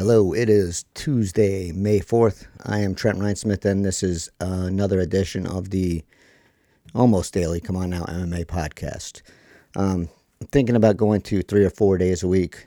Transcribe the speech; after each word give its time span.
Hello, 0.00 0.32
it 0.32 0.48
is 0.48 0.86
Tuesday, 0.94 1.72
May 1.72 2.00
4th. 2.00 2.46
I 2.64 2.78
am 2.78 2.94
Trent 2.94 3.18
Reinsmith, 3.18 3.66
and 3.66 3.84
this 3.84 4.02
is 4.02 4.30
another 4.40 4.98
edition 4.98 5.46
of 5.46 5.68
the 5.68 6.02
almost 6.94 7.34
daily 7.34 7.60
C'mon 7.60 7.90
Now 7.90 8.04
MMA 8.04 8.46
podcast. 8.46 9.20
Um, 9.76 10.08
I'm 10.40 10.46
thinking 10.46 10.74
about 10.74 10.96
going 10.96 11.20
to 11.20 11.42
three 11.42 11.66
or 11.66 11.68
four 11.68 11.98
days 11.98 12.22
a 12.22 12.28
week. 12.28 12.66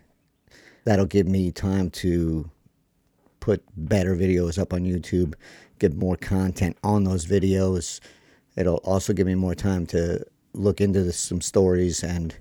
That'll 0.83 1.07
give 1.07 1.27
me 1.27 1.51
time 1.51 1.89
to 2.05 2.51
put 3.39 3.63
better 3.75 4.15
videos 4.15 4.59
up 4.59 4.71
on 4.71 4.83
YouTube, 4.83 5.33
get 5.79 5.95
more 5.95 6.17
content 6.17 6.77
on 6.83 7.03
those 7.03 7.25
videos. 7.25 7.99
It'll 8.55 8.77
also 8.83 9.11
give 9.11 9.25
me 9.25 9.33
more 9.33 9.55
time 9.55 9.87
to 9.87 10.23
look 10.53 10.81
into 10.81 11.11
some 11.11 11.41
stories 11.41 12.03
and 12.03 12.37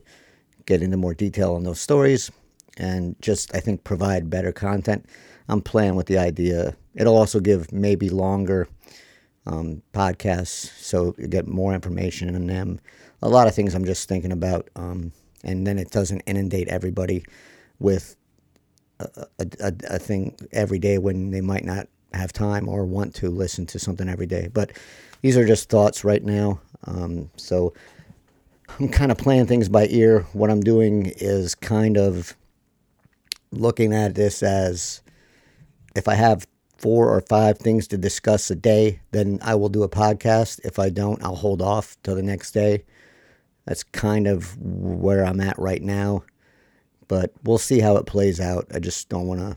get 0.66 0.82
into 0.82 0.98
more 0.98 1.14
detail 1.14 1.54
on 1.54 1.62
those 1.62 1.80
stories 1.80 2.30
and 2.76 3.16
just 3.20 3.54
I 3.54 3.60
think 3.60 3.84
provide 3.84 4.30
better 4.30 4.52
content. 4.52 5.06
I'm 5.48 5.60
playing 5.60 5.96
with 5.96 6.06
the 6.06 6.18
idea. 6.18 6.76
It'll 6.94 7.16
also 7.16 7.40
give 7.40 7.72
maybe 7.72 8.08
longer 8.08 8.68
um, 9.46 9.82
podcasts, 9.92 10.70
so 10.78 11.14
you 11.18 11.26
get 11.26 11.46
more 11.46 11.74
information 11.74 12.34
in 12.34 12.46
them. 12.46 12.80
A 13.22 13.28
lot 13.28 13.46
of 13.46 13.54
things 13.54 13.74
I'm 13.74 13.84
just 13.84 14.08
thinking 14.08 14.32
about, 14.32 14.68
um, 14.76 15.12
and 15.44 15.66
then 15.66 15.78
it 15.78 15.90
doesn't 15.90 16.20
inundate 16.26 16.68
everybody 16.68 17.24
with 17.78 18.16
a, 19.00 19.26
a, 19.60 19.72
a, 19.90 19.98
thing 19.98 20.36
every 20.52 20.78
day 20.78 20.98
when 20.98 21.30
they 21.30 21.40
might 21.40 21.64
not 21.64 21.88
have 22.14 22.32
time 22.32 22.68
or 22.68 22.84
want 22.84 23.14
to 23.16 23.30
listen 23.30 23.66
to 23.66 23.78
something 23.78 24.08
every 24.08 24.26
day. 24.26 24.48
But 24.52 24.72
these 25.22 25.36
are 25.36 25.46
just 25.46 25.68
thoughts 25.68 26.04
right 26.04 26.22
now. 26.22 26.60
Um, 26.84 27.30
so 27.36 27.74
I'm 28.78 28.88
kind 28.88 29.10
of 29.10 29.18
playing 29.18 29.46
things 29.46 29.68
by 29.68 29.86
ear. 29.88 30.20
What 30.32 30.50
I'm 30.50 30.60
doing 30.60 31.12
is 31.16 31.54
kind 31.54 31.96
of 31.96 32.36
looking 33.52 33.92
at 33.92 34.14
this 34.14 34.42
as 34.42 35.02
if 35.94 36.08
I 36.08 36.14
have 36.14 36.46
four 36.78 37.14
or 37.14 37.20
five 37.20 37.58
things 37.58 37.86
to 37.88 37.96
discuss 37.96 38.50
a 38.50 38.56
day, 38.56 39.00
then 39.12 39.38
I 39.42 39.54
will 39.54 39.68
do 39.68 39.84
a 39.84 39.88
podcast. 39.88 40.60
If 40.64 40.78
I 40.78 40.90
don't, 40.90 41.22
I'll 41.22 41.36
hold 41.36 41.62
off 41.62 41.96
till 42.02 42.16
the 42.16 42.22
next 42.22 42.52
day. 42.52 42.84
That's 43.66 43.84
kind 43.84 44.26
of 44.26 44.58
where 44.58 45.24
I'm 45.24 45.40
at 45.40 45.58
right 45.58 45.82
now. 45.82 46.24
But 47.06 47.32
we'll 47.44 47.58
see 47.58 47.78
how 47.78 47.96
it 47.96 48.06
plays 48.06 48.40
out. 48.40 48.66
I 48.74 48.80
just 48.80 49.08
don't 49.08 49.28
want 49.28 49.40
to, 49.40 49.56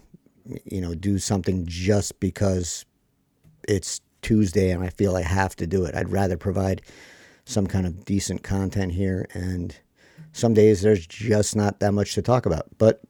you 0.66 0.82
know, 0.82 0.94
do 0.94 1.18
something 1.18 1.66
just 1.66 2.20
because 2.20 2.86
it's 3.68 4.02
Tuesday 4.22 4.72
and 4.72 4.84
I 4.84 4.90
feel 4.90 5.16
I 5.16 5.24
have 5.24 5.56
to 5.56 5.66
do 5.66 5.86
it. 5.86 5.96
I'd 5.96 6.12
rather 6.12 6.38
provide 6.38 6.84
some 7.46 7.66
kind 7.66 7.88
of 7.88 8.06
decent 8.06 8.44
content 8.44 8.92
here. 8.92 9.26
And 9.34 9.76
some 10.32 10.54
days 10.54 10.82
there's 10.82 11.08
just 11.08 11.56
not 11.56 11.80
that 11.80 11.94
much 11.94 12.14
to 12.16 12.22
talk 12.22 12.46
about. 12.46 12.66
But 12.78 13.02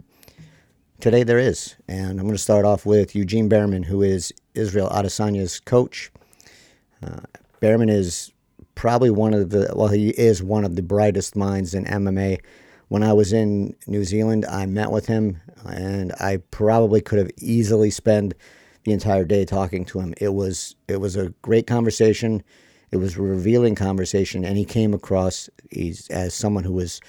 Today 1.02 1.24
there 1.24 1.38
is, 1.38 1.76
and 1.88 2.20
I'm 2.20 2.26
going 2.26 2.32
to 2.32 2.38
start 2.38 2.66
off 2.66 2.86
with 2.86 3.16
Eugene 3.16 3.50
Bareman, 3.50 3.84
who 3.84 4.02
is 4.02 4.34
Israel 4.56 4.90
Adesanya's 4.90 5.60
coach. 5.60 6.10
Uh, 7.04 7.20
Bareman 7.62 7.90
is 7.90 8.32
probably 8.76 9.10
one 9.10 9.34
of 9.34 9.50
the, 9.50 9.72
well, 9.76 9.90
he 9.90 10.10
is 10.12 10.42
one 10.42 10.64
of 10.64 10.76
the 10.76 10.82
brightest 10.82 11.36
minds 11.36 11.76
in 11.76 11.84
MMA. 11.86 12.40
When 12.88 13.04
I 13.04 13.14
was 13.14 13.34
in 13.34 13.76
New 13.88 14.06
Zealand, 14.06 14.46
I 14.46 14.66
met 14.66 14.90
with 14.90 15.06
him, 15.06 15.42
and 15.66 16.14
I 16.14 16.38
probably 16.50 17.02
could 17.02 17.20
have 17.20 17.32
easily 17.40 17.92
spent 17.92 18.34
the 18.86 18.94
entire 18.94 19.26
day 19.26 19.44
talking 19.44 19.84
to 19.86 20.00
him. 20.00 20.14
It 20.18 20.34
was 20.34 20.76
it 20.88 21.02
was 21.02 21.18
a 21.18 21.30
great 21.42 21.68
conversation. 21.68 22.42
It 22.92 22.98
was 22.98 23.18
a 23.18 23.22
revealing 23.22 23.76
conversation, 23.76 24.46
and 24.46 24.58
he 24.58 24.66
came 24.66 24.94
across 24.94 25.50
as 26.10 26.34
someone 26.34 26.64
who 26.64 26.74
was 26.74 27.02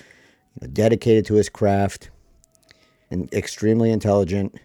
dedicated 0.73 1.25
to 1.27 1.35
his 1.35 1.49
craft 1.49 2.11
and 3.11 3.33
extremely 3.33 3.91
intelligent 3.91 4.59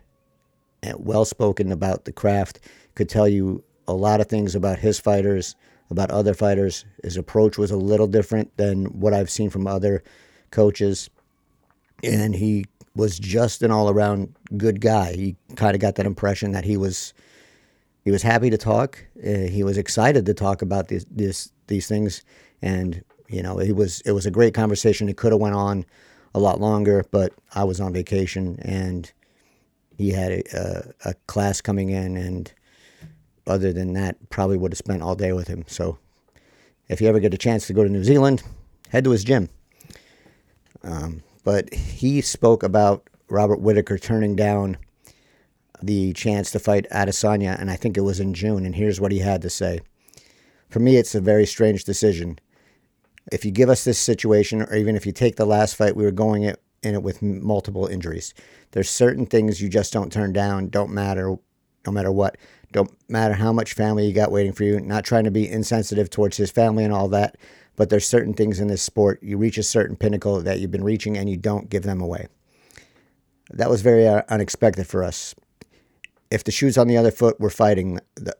and 0.83 0.95
well 0.99 1.25
spoken 1.25 1.71
about 1.71 2.05
the 2.05 2.11
craft. 2.11 2.59
Could 2.95 3.09
tell 3.09 3.27
you 3.27 3.63
a 3.87 3.93
lot 3.93 4.21
of 4.21 4.27
things 4.27 4.55
about 4.55 4.79
his 4.79 4.99
fighters, 4.99 5.55
about 5.89 6.11
other 6.11 6.33
fighters. 6.33 6.85
His 7.03 7.17
approach 7.17 7.57
was 7.57 7.71
a 7.71 7.77
little 7.77 8.07
different 8.07 8.55
than 8.57 8.85
what 8.99 9.13
I've 9.13 9.29
seen 9.29 9.49
from 9.49 9.67
other 9.67 10.03
coaches. 10.49 11.09
And 12.03 12.35
he 12.35 12.65
was 12.95 13.19
just 13.19 13.61
an 13.61 13.71
all 13.71 13.89
around 13.89 14.33
good 14.57 14.81
guy. 14.81 15.13
He 15.13 15.35
kind 15.55 15.75
of 15.75 15.81
got 15.81 15.95
that 15.95 16.05
impression 16.05 16.51
that 16.51 16.65
he 16.65 16.77
was 16.77 17.13
he 18.03 18.09
was 18.09 18.23
happy 18.23 18.49
to 18.49 18.57
talk. 18.57 19.05
Uh, 19.23 19.47
he 19.47 19.63
was 19.63 19.77
excited 19.77 20.25
to 20.25 20.33
talk 20.33 20.61
about 20.61 20.87
these 20.87 21.05
this, 21.05 21.51
these 21.67 21.87
things, 21.87 22.23
and 22.61 23.03
you 23.27 23.43
know, 23.43 23.59
it 23.59 23.75
was 23.75 24.01
it 24.01 24.11
was 24.11 24.25
a 24.25 24.31
great 24.31 24.53
conversation. 24.53 25.07
It 25.07 25.17
could 25.17 25.31
have 25.31 25.41
went 25.41 25.55
on 25.55 25.85
a 26.33 26.39
lot 26.39 26.59
longer, 26.59 27.05
but 27.11 27.33
I 27.53 27.63
was 27.63 27.79
on 27.79 27.93
vacation 27.93 28.57
and 28.61 29.11
he 29.97 30.11
had 30.11 30.31
a, 30.31 30.43
a, 30.53 31.09
a, 31.09 31.13
class 31.27 31.61
coming 31.61 31.89
in, 31.89 32.17
and 32.17 32.51
other 33.45 33.71
than 33.71 33.93
that, 33.93 34.17
probably 34.29 34.57
would 34.57 34.71
have 34.71 34.77
spent 34.77 35.03
all 35.03 35.15
day 35.15 35.31
with 35.31 35.47
him. 35.47 35.63
So 35.67 35.99
if 36.87 37.01
you 37.01 37.07
ever 37.07 37.19
get 37.19 37.33
a 37.33 37.37
chance 37.37 37.67
to 37.67 37.73
go 37.73 37.83
to 37.83 37.89
New 37.89 38.03
Zealand, 38.03 38.41
head 38.89 39.03
to 39.03 39.11
his 39.11 39.23
gym. 39.23 39.49
Um, 40.83 41.21
but 41.43 41.73
he 41.73 42.21
spoke 42.21 42.63
about 42.63 43.07
Robert 43.29 43.61
Whittaker 43.61 43.97
turning 43.97 44.35
down 44.35 44.77
the 45.83 46.13
chance 46.13 46.51
to 46.51 46.59
fight 46.59 46.87
Adesanya, 46.91 47.59
and 47.59 47.69
I 47.69 47.75
think 47.75 47.97
it 47.97 48.01
was 48.01 48.19
in 48.19 48.33
June. 48.33 48.65
And 48.65 48.75
here's 48.75 48.99
what 48.99 49.11
he 49.11 49.19
had 49.19 49.41
to 49.43 49.49
say. 49.49 49.81
For 50.69 50.79
me, 50.79 50.97
it's 50.97 51.15
a 51.15 51.21
very 51.21 51.45
strange 51.45 51.83
decision 51.83 52.39
if 53.31 53.45
you 53.45 53.51
give 53.51 53.69
us 53.69 53.83
this 53.83 53.99
situation, 53.99 54.61
or 54.63 54.75
even 54.75 54.95
if 54.95 55.05
you 55.05 55.11
take 55.11 55.35
the 55.35 55.45
last 55.45 55.75
fight, 55.75 55.95
we 55.95 56.03
were 56.03 56.11
going 56.11 56.43
it, 56.43 56.61
in 56.83 56.95
it 56.95 57.03
with 57.03 57.21
multiple 57.21 57.85
injuries. 57.85 58.33
There's 58.71 58.89
certain 58.89 59.25
things 59.25 59.61
you 59.61 59.69
just 59.69 59.93
don't 59.93 60.11
turn 60.11 60.33
down. 60.33 60.69
Don't 60.69 60.91
matter, 60.91 61.37
no 61.85 61.91
matter 61.91 62.11
what. 62.11 62.37
Don't 62.71 62.91
matter 63.09 63.33
how 63.33 63.51
much 63.51 63.73
family 63.73 64.07
you 64.07 64.13
got 64.13 64.31
waiting 64.31 64.53
for 64.53 64.63
you. 64.63 64.79
Not 64.79 65.03
trying 65.03 65.25
to 65.25 65.31
be 65.31 65.49
insensitive 65.49 66.09
towards 66.09 66.37
his 66.37 66.51
family 66.51 66.83
and 66.83 66.93
all 66.93 67.09
that, 67.09 67.37
but 67.75 67.89
there's 67.89 68.07
certain 68.07 68.33
things 68.33 68.59
in 68.59 68.67
this 68.67 68.81
sport. 68.81 69.21
You 69.21 69.37
reach 69.37 69.57
a 69.57 69.63
certain 69.63 69.95
pinnacle 69.95 70.41
that 70.41 70.59
you've 70.59 70.71
been 70.71 70.83
reaching, 70.83 71.17
and 71.17 71.29
you 71.29 71.37
don't 71.37 71.69
give 71.69 71.83
them 71.83 72.01
away. 72.01 72.27
That 73.51 73.69
was 73.69 73.81
very 73.81 74.07
uh, 74.07 74.21
unexpected 74.29 74.87
for 74.87 75.03
us. 75.03 75.35
If 76.31 76.45
the 76.45 76.51
shoes 76.51 76.77
on 76.77 76.87
the 76.87 76.95
other 76.95 77.11
foot 77.11 77.39
were 77.39 77.49
fighting, 77.49 77.99
the, 78.15 78.35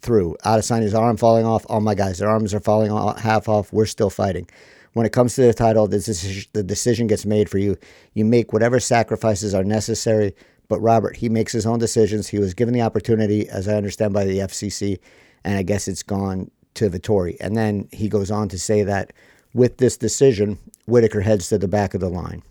through. 0.00 0.36
Adesanya's 0.44 0.94
arm 0.94 1.16
falling 1.16 1.46
off. 1.46 1.66
All 1.68 1.80
my 1.80 1.94
guys, 1.94 2.18
their 2.18 2.28
arms 2.28 2.54
are 2.54 2.60
falling 2.60 2.90
off, 2.90 3.20
half 3.20 3.48
off. 3.48 3.72
We're 3.72 3.86
still 3.86 4.10
fighting. 4.10 4.48
When 4.92 5.04
it 5.04 5.12
comes 5.12 5.34
to 5.34 5.42
the 5.42 5.52
title, 5.52 5.86
the 5.86 5.98
decision, 5.98 6.50
the 6.52 6.62
decision 6.62 7.06
gets 7.06 7.26
made 7.26 7.50
for 7.50 7.58
you. 7.58 7.76
You 8.14 8.24
make 8.24 8.52
whatever 8.52 8.80
sacrifices 8.80 9.54
are 9.54 9.64
necessary. 9.64 10.34
But 10.68 10.80
Robert, 10.80 11.16
he 11.16 11.28
makes 11.28 11.52
his 11.52 11.66
own 11.66 11.78
decisions. 11.78 12.28
He 12.28 12.38
was 12.38 12.54
given 12.54 12.74
the 12.74 12.82
opportunity, 12.82 13.48
as 13.48 13.68
I 13.68 13.74
understand, 13.74 14.14
by 14.14 14.24
the 14.24 14.38
UFC, 14.38 14.98
and 15.44 15.58
I 15.58 15.62
guess 15.62 15.86
it's 15.86 16.02
gone 16.02 16.50
to 16.74 16.90
Vettori. 16.90 17.36
And 17.40 17.56
then 17.56 17.88
he 17.92 18.08
goes 18.08 18.30
on 18.30 18.48
to 18.48 18.58
say 18.58 18.82
that 18.82 19.12
with 19.54 19.78
this 19.78 19.96
decision, 19.96 20.58
Whittaker 20.86 21.20
heads 21.20 21.48
to 21.48 21.58
the 21.58 21.68
back 21.68 21.94
of 21.94 22.00
the 22.00 22.08
line. 22.08 22.42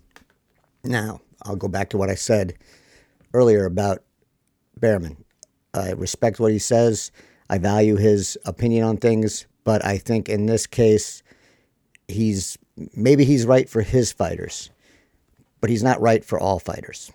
Now, 0.82 1.20
I'll 1.42 1.56
go 1.56 1.68
back 1.68 1.90
to 1.90 1.98
what 1.98 2.10
I 2.10 2.14
said 2.14 2.54
earlier 3.34 3.64
about 3.64 4.02
Bareman. 4.80 5.16
I 5.74 5.90
respect 5.92 6.40
what 6.40 6.52
he 6.52 6.58
says. 6.58 7.10
I 7.48 7.58
value 7.58 7.96
his 7.96 8.36
opinion 8.44 8.84
on 8.84 8.96
things, 8.96 9.46
but 9.64 9.84
I 9.84 9.98
think 9.98 10.28
in 10.28 10.46
this 10.46 10.66
case, 10.66 11.22
he's 12.08 12.58
maybe 12.94 13.24
he's 13.24 13.46
right 13.46 13.68
for 13.68 13.82
his 13.82 14.12
fighters, 14.12 14.70
but 15.60 15.70
he's 15.70 15.82
not 15.82 16.00
right 16.00 16.24
for 16.24 16.38
all 16.38 16.58
fighters. 16.58 17.12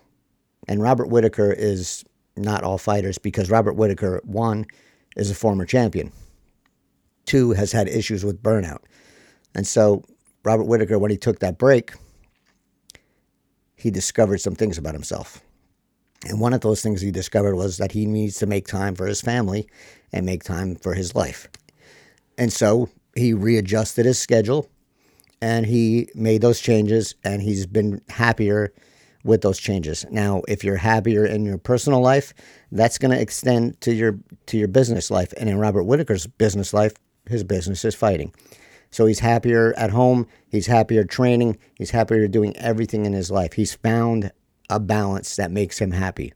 And 0.68 0.82
Robert 0.82 1.08
Whittaker 1.08 1.52
is 1.52 2.04
not 2.36 2.62
all 2.62 2.78
fighters 2.78 3.18
because 3.18 3.50
Robert 3.50 3.74
Whittaker, 3.74 4.20
one, 4.24 4.66
is 5.16 5.30
a 5.30 5.34
former 5.34 5.66
champion, 5.66 6.12
two, 7.26 7.52
has 7.52 7.72
had 7.72 7.88
issues 7.88 8.24
with 8.24 8.42
burnout. 8.42 8.80
And 9.54 9.66
so, 9.66 10.02
Robert 10.44 10.64
Whittaker, 10.64 10.98
when 10.98 11.10
he 11.10 11.16
took 11.16 11.40
that 11.40 11.58
break, 11.58 11.92
he 13.76 13.90
discovered 13.90 14.38
some 14.38 14.54
things 14.54 14.78
about 14.78 14.94
himself. 14.94 15.42
And 16.28 16.40
one 16.40 16.52
of 16.52 16.60
those 16.60 16.82
things 16.82 17.00
he 17.00 17.10
discovered 17.10 17.56
was 17.56 17.78
that 17.78 17.92
he 17.92 18.06
needs 18.06 18.38
to 18.38 18.46
make 18.46 18.66
time 18.66 18.94
for 18.94 19.06
his 19.06 19.20
family 19.20 19.68
and 20.12 20.24
make 20.24 20.44
time 20.44 20.76
for 20.76 20.94
his 20.94 21.14
life. 21.14 21.48
And 22.38 22.52
so 22.52 22.88
he 23.16 23.32
readjusted 23.32 24.06
his 24.06 24.18
schedule 24.18 24.68
and 25.40 25.66
he 25.66 26.08
made 26.14 26.40
those 26.40 26.60
changes 26.60 27.14
and 27.24 27.42
he's 27.42 27.66
been 27.66 28.00
happier 28.08 28.72
with 29.24 29.42
those 29.42 29.58
changes. 29.58 30.04
Now, 30.10 30.42
if 30.48 30.64
you're 30.64 30.76
happier 30.76 31.24
in 31.24 31.44
your 31.44 31.58
personal 31.58 32.00
life, 32.00 32.32
that's 32.70 32.98
going 32.98 33.12
to 33.12 33.20
extend 33.20 33.80
to 33.82 33.92
your 33.92 34.18
to 34.46 34.58
your 34.58 34.68
business 34.68 35.10
life. 35.10 35.32
And 35.36 35.48
in 35.48 35.58
Robert 35.58 35.84
Whittaker's 35.84 36.26
business 36.26 36.72
life, 36.72 36.94
his 37.26 37.44
business 37.44 37.84
is 37.84 37.94
fighting. 37.94 38.32
So 38.90 39.06
he's 39.06 39.20
happier 39.20 39.72
at 39.76 39.90
home, 39.90 40.26
he's 40.48 40.66
happier 40.66 41.04
training, 41.04 41.56
he's 41.78 41.90
happier 41.90 42.28
doing 42.28 42.56
everything 42.56 43.06
in 43.06 43.12
his 43.12 43.30
life. 43.30 43.54
He's 43.54 43.74
found 43.74 44.30
a 44.74 44.80
balance 44.80 45.36
that 45.36 45.50
makes 45.50 45.78
him 45.78 45.92
happy. 45.92 46.32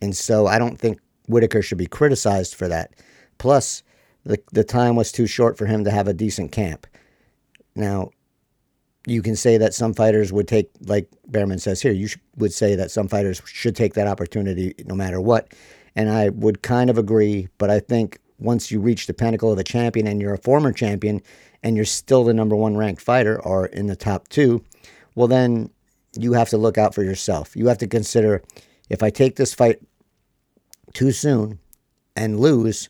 And 0.00 0.16
so 0.16 0.46
I 0.46 0.58
don't 0.58 0.78
think 0.78 1.00
Whittaker 1.28 1.62
should 1.62 1.78
be 1.78 1.86
criticized 1.86 2.54
for 2.54 2.68
that. 2.68 2.94
Plus, 3.38 3.82
the, 4.24 4.38
the 4.52 4.64
time 4.64 4.96
was 4.96 5.12
too 5.12 5.26
short 5.26 5.56
for 5.56 5.66
him 5.66 5.84
to 5.84 5.90
have 5.90 6.08
a 6.08 6.14
decent 6.14 6.52
camp. 6.52 6.86
Now, 7.74 8.10
you 9.06 9.22
can 9.22 9.36
say 9.36 9.56
that 9.58 9.74
some 9.74 9.94
fighters 9.94 10.32
would 10.32 10.48
take, 10.48 10.70
like 10.86 11.08
Bareman 11.30 11.60
says 11.60 11.80
here, 11.80 11.92
you 11.92 12.08
sh- 12.08 12.18
would 12.36 12.52
say 12.52 12.74
that 12.74 12.90
some 12.90 13.08
fighters 13.08 13.40
should 13.46 13.76
take 13.76 13.94
that 13.94 14.06
opportunity 14.06 14.74
no 14.84 14.94
matter 14.94 15.20
what. 15.20 15.52
And 15.96 16.10
I 16.10 16.28
would 16.28 16.62
kind 16.62 16.90
of 16.90 16.98
agree, 16.98 17.48
but 17.58 17.70
I 17.70 17.80
think 17.80 18.18
once 18.38 18.70
you 18.70 18.80
reach 18.80 19.06
the 19.06 19.14
pinnacle 19.14 19.50
of 19.50 19.58
a 19.58 19.64
champion 19.64 20.06
and 20.06 20.20
you're 20.20 20.34
a 20.34 20.38
former 20.38 20.72
champion 20.72 21.22
and 21.62 21.76
you're 21.76 21.84
still 21.84 22.24
the 22.24 22.34
number 22.34 22.54
one 22.54 22.76
ranked 22.76 23.02
fighter 23.02 23.40
or 23.42 23.66
in 23.66 23.86
the 23.86 23.96
top 23.96 24.28
two, 24.28 24.64
well, 25.14 25.26
then 25.26 25.70
you 26.18 26.32
have 26.32 26.48
to 26.50 26.58
look 26.58 26.76
out 26.76 26.94
for 26.94 27.02
yourself. 27.02 27.56
You 27.56 27.68
have 27.68 27.78
to 27.78 27.86
consider 27.86 28.42
if 28.90 29.02
I 29.02 29.10
take 29.10 29.36
this 29.36 29.54
fight 29.54 29.80
too 30.92 31.12
soon 31.12 31.60
and 32.16 32.40
lose, 32.40 32.88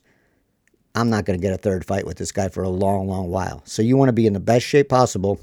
I'm 0.95 1.11
not 1.11 1.27
going 1.27 1.39
to 1.39 1.43
get 1.43 1.53
a 1.53 1.59
third 1.59 1.85
fight 1.85 2.07
with 2.07 2.17
this 2.17 2.33
guy 2.33 2.49
for 2.49 2.63
a 2.63 2.69
long, 2.69 3.07
long 3.07 3.31
while. 3.31 3.63
So 3.67 3.83
you 3.83 3.97
want 3.97 4.09
to 4.09 4.15
be 4.15 4.27
in 4.27 4.33
the 4.33 4.41
best 4.41 4.65
shape 4.65 4.89
possible 4.89 5.39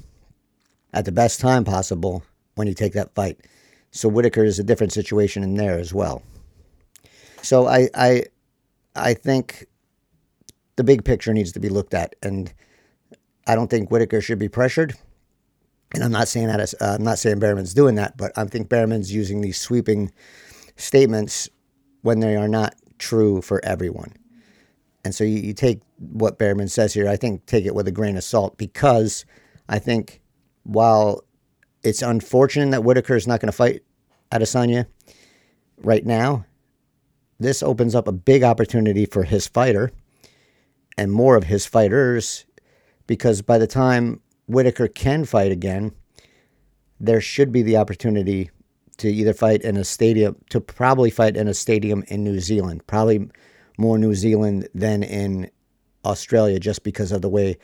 at 0.92 1.04
the 1.04 1.12
best 1.12 1.40
time 1.40 1.64
possible 1.64 2.24
when 2.56 2.66
you 2.66 2.74
take 2.74 2.94
that 2.94 3.14
fight. 3.14 3.38
So 3.92 4.08
Whittaker 4.08 4.44
is 4.44 4.58
a 4.58 4.64
different 4.64 4.92
situation 4.92 5.42
in 5.42 5.54
there 5.54 5.78
as 5.78 5.94
well. 5.94 6.22
So 7.42 7.66
I 7.66 7.88
I 7.94 8.24
I 8.94 9.14
think 9.14 9.66
the 10.74 10.84
big 10.84 11.04
picture 11.04 11.32
needs 11.32 11.52
to 11.52 11.60
be 11.60 11.68
looked 11.68 11.94
at, 11.94 12.16
and 12.22 12.52
I 13.46 13.54
don't 13.54 13.68
think 13.68 13.90
Whittaker 13.90 14.20
should 14.20 14.38
be 14.38 14.48
pressured. 14.48 14.94
And 15.96 16.04
I'm 16.04 16.12
not 16.12 16.28
saying 16.28 16.48
that 16.48 16.60
as, 16.60 16.74
uh, 16.74 16.96
I'm 16.98 17.04
not 17.04 17.18
saying 17.18 17.40
Bareman's 17.40 17.72
doing 17.72 17.94
that, 17.94 18.18
but 18.18 18.30
I 18.36 18.44
think 18.44 18.68
Bareman's 18.68 19.14
using 19.14 19.40
these 19.40 19.58
sweeping 19.58 20.12
statements 20.76 21.48
when 22.02 22.20
they 22.20 22.36
are 22.36 22.48
not 22.48 22.74
true 22.98 23.40
for 23.40 23.64
everyone. 23.64 24.12
And 25.06 25.14
so 25.14 25.24
you, 25.24 25.38
you 25.38 25.54
take 25.54 25.80
what 25.96 26.38
Bareman 26.38 26.70
says 26.70 26.92
here, 26.92 27.08
I 27.08 27.16
think 27.16 27.46
take 27.46 27.64
it 27.64 27.74
with 27.74 27.88
a 27.88 27.92
grain 27.92 28.18
of 28.18 28.24
salt 28.24 28.58
because 28.58 29.24
I 29.70 29.78
think 29.78 30.20
while 30.64 31.24
it's 31.82 32.02
unfortunate 32.02 32.72
that 32.72 32.84
Whittaker 32.84 33.16
is 33.16 33.26
not 33.26 33.40
going 33.40 33.50
to 33.50 33.56
fight 33.56 33.82
Adesanya 34.30 34.84
right 35.78 36.04
now, 36.04 36.44
this 37.40 37.62
opens 37.62 37.94
up 37.94 38.06
a 38.06 38.12
big 38.12 38.42
opportunity 38.42 39.06
for 39.06 39.22
his 39.22 39.46
fighter 39.48 39.92
and 40.98 41.10
more 41.10 41.36
of 41.36 41.44
his 41.44 41.64
fighters 41.64 42.44
because 43.06 43.40
by 43.40 43.56
the 43.56 43.66
time 43.66 44.20
Whittaker 44.46 44.88
can 44.88 45.24
fight 45.24 45.52
again, 45.52 45.92
there 47.00 47.20
should 47.20 47.52
be 47.52 47.62
the 47.62 47.76
opportunity 47.76 48.50
to 48.98 49.08
either 49.08 49.34
fight 49.34 49.62
in 49.62 49.76
a 49.76 49.84
stadium, 49.84 50.36
to 50.50 50.60
probably 50.60 51.10
fight 51.10 51.36
in 51.36 51.48
a 51.48 51.54
stadium 51.54 52.04
in 52.08 52.24
New 52.24 52.40
Zealand, 52.40 52.86
probably 52.86 53.28
more 53.78 53.98
New 53.98 54.14
Zealand 54.14 54.68
than 54.74 55.02
in 55.02 55.50
Australia, 56.04 56.58
just 56.58 56.82
because 56.82 57.12
of 57.12 57.20
the 57.20 57.28
way 57.28 57.58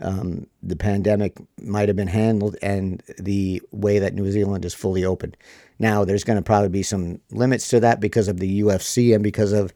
um, 0.00 0.46
the 0.62 0.76
pandemic 0.76 1.38
might 1.62 1.88
have 1.88 1.96
been 1.96 2.08
handled 2.08 2.56
and 2.60 3.02
the 3.18 3.62
way 3.70 3.98
that 3.98 4.14
New 4.14 4.30
Zealand 4.30 4.64
is 4.64 4.74
fully 4.74 5.04
open. 5.04 5.34
Now, 5.78 6.04
there's 6.04 6.24
going 6.24 6.36
to 6.36 6.42
probably 6.42 6.68
be 6.68 6.82
some 6.82 7.20
limits 7.30 7.68
to 7.68 7.80
that 7.80 8.00
because 8.00 8.28
of 8.28 8.38
the 8.38 8.60
UFC 8.60 9.14
and 9.14 9.22
because 9.22 9.52
of 9.52 9.72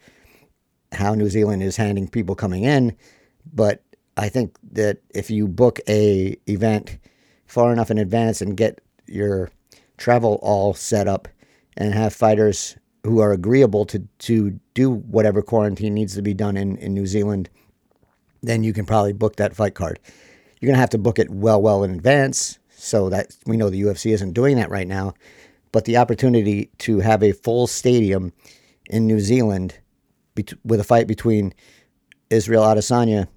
how 0.93 1.15
New 1.15 1.31
Zealand 1.31 1.63
is 1.63 1.77
handling 1.77 2.09
people 2.09 2.35
coming 2.35 2.65
in. 2.65 2.97
But 3.53 3.83
I 4.17 4.29
think 4.29 4.57
that 4.73 4.99
if 5.11 5.31
you 5.31 5.49
book 5.49 5.81
a 5.89 6.37
event 6.47 6.99
far 7.47 7.73
enough 7.73 7.91
in 7.91 7.99
advance 7.99 8.41
and 8.41 8.57
get 8.57 8.81
your 9.07 9.51
travel 9.97 10.39
all 10.43 10.75
set 10.75 11.09
up 11.09 11.29
and 11.77 11.95
have 11.95 12.15
fighters 12.15 12.77
who 13.05 13.21
are 13.21 13.33
agreeable 13.33 13.87
to, 13.87 14.07
to 14.19 14.61
do 14.75 14.91
whatever 14.91 15.43
quarantine 15.43 15.95
needs 15.95 16.15
to 16.15 16.23
be 16.23 16.35
done 16.35 16.57
in, 16.57 16.77
in 16.79 16.93
New 16.93 17.07
Zealand 17.07 17.49
then 18.43 18.65
you 18.65 18.73
can 18.73 18.87
probably 18.87 19.13
book 19.13 19.37
that 19.37 19.55
fight 19.55 19.75
card. 19.75 19.99
You're 20.61 20.69
going 20.69 20.77
to 20.77 20.81
have 20.81 20.91
to 20.91 20.99
book 20.99 21.19
it 21.19 21.31
well, 21.31 21.61
well 21.61 21.85
in 21.85 21.91
advance 21.93 22.59
so 22.71 23.09
that 23.11 23.35
we 23.47 23.57
know 23.57 23.71
the 23.71 23.83
UFC 23.83 24.13
isn't 24.13 24.33
doing 24.33 24.57
that 24.57 24.71
right 24.71 24.89
now. 24.89 25.15
But 25.73 25.85
the 25.85 25.99
opportunity 25.99 26.71
to 26.79 27.01
have 27.01 27.23
a 27.23 27.33
full 27.33 27.67
stadium 27.67 28.33
in 28.89 29.07
New 29.07 29.21
Zealand 29.21 29.79
with 30.65 30.81
a 30.81 30.85
fight 30.85 31.07
between 31.07 31.53
Israel 32.31 32.65
Adesanya 32.65 33.29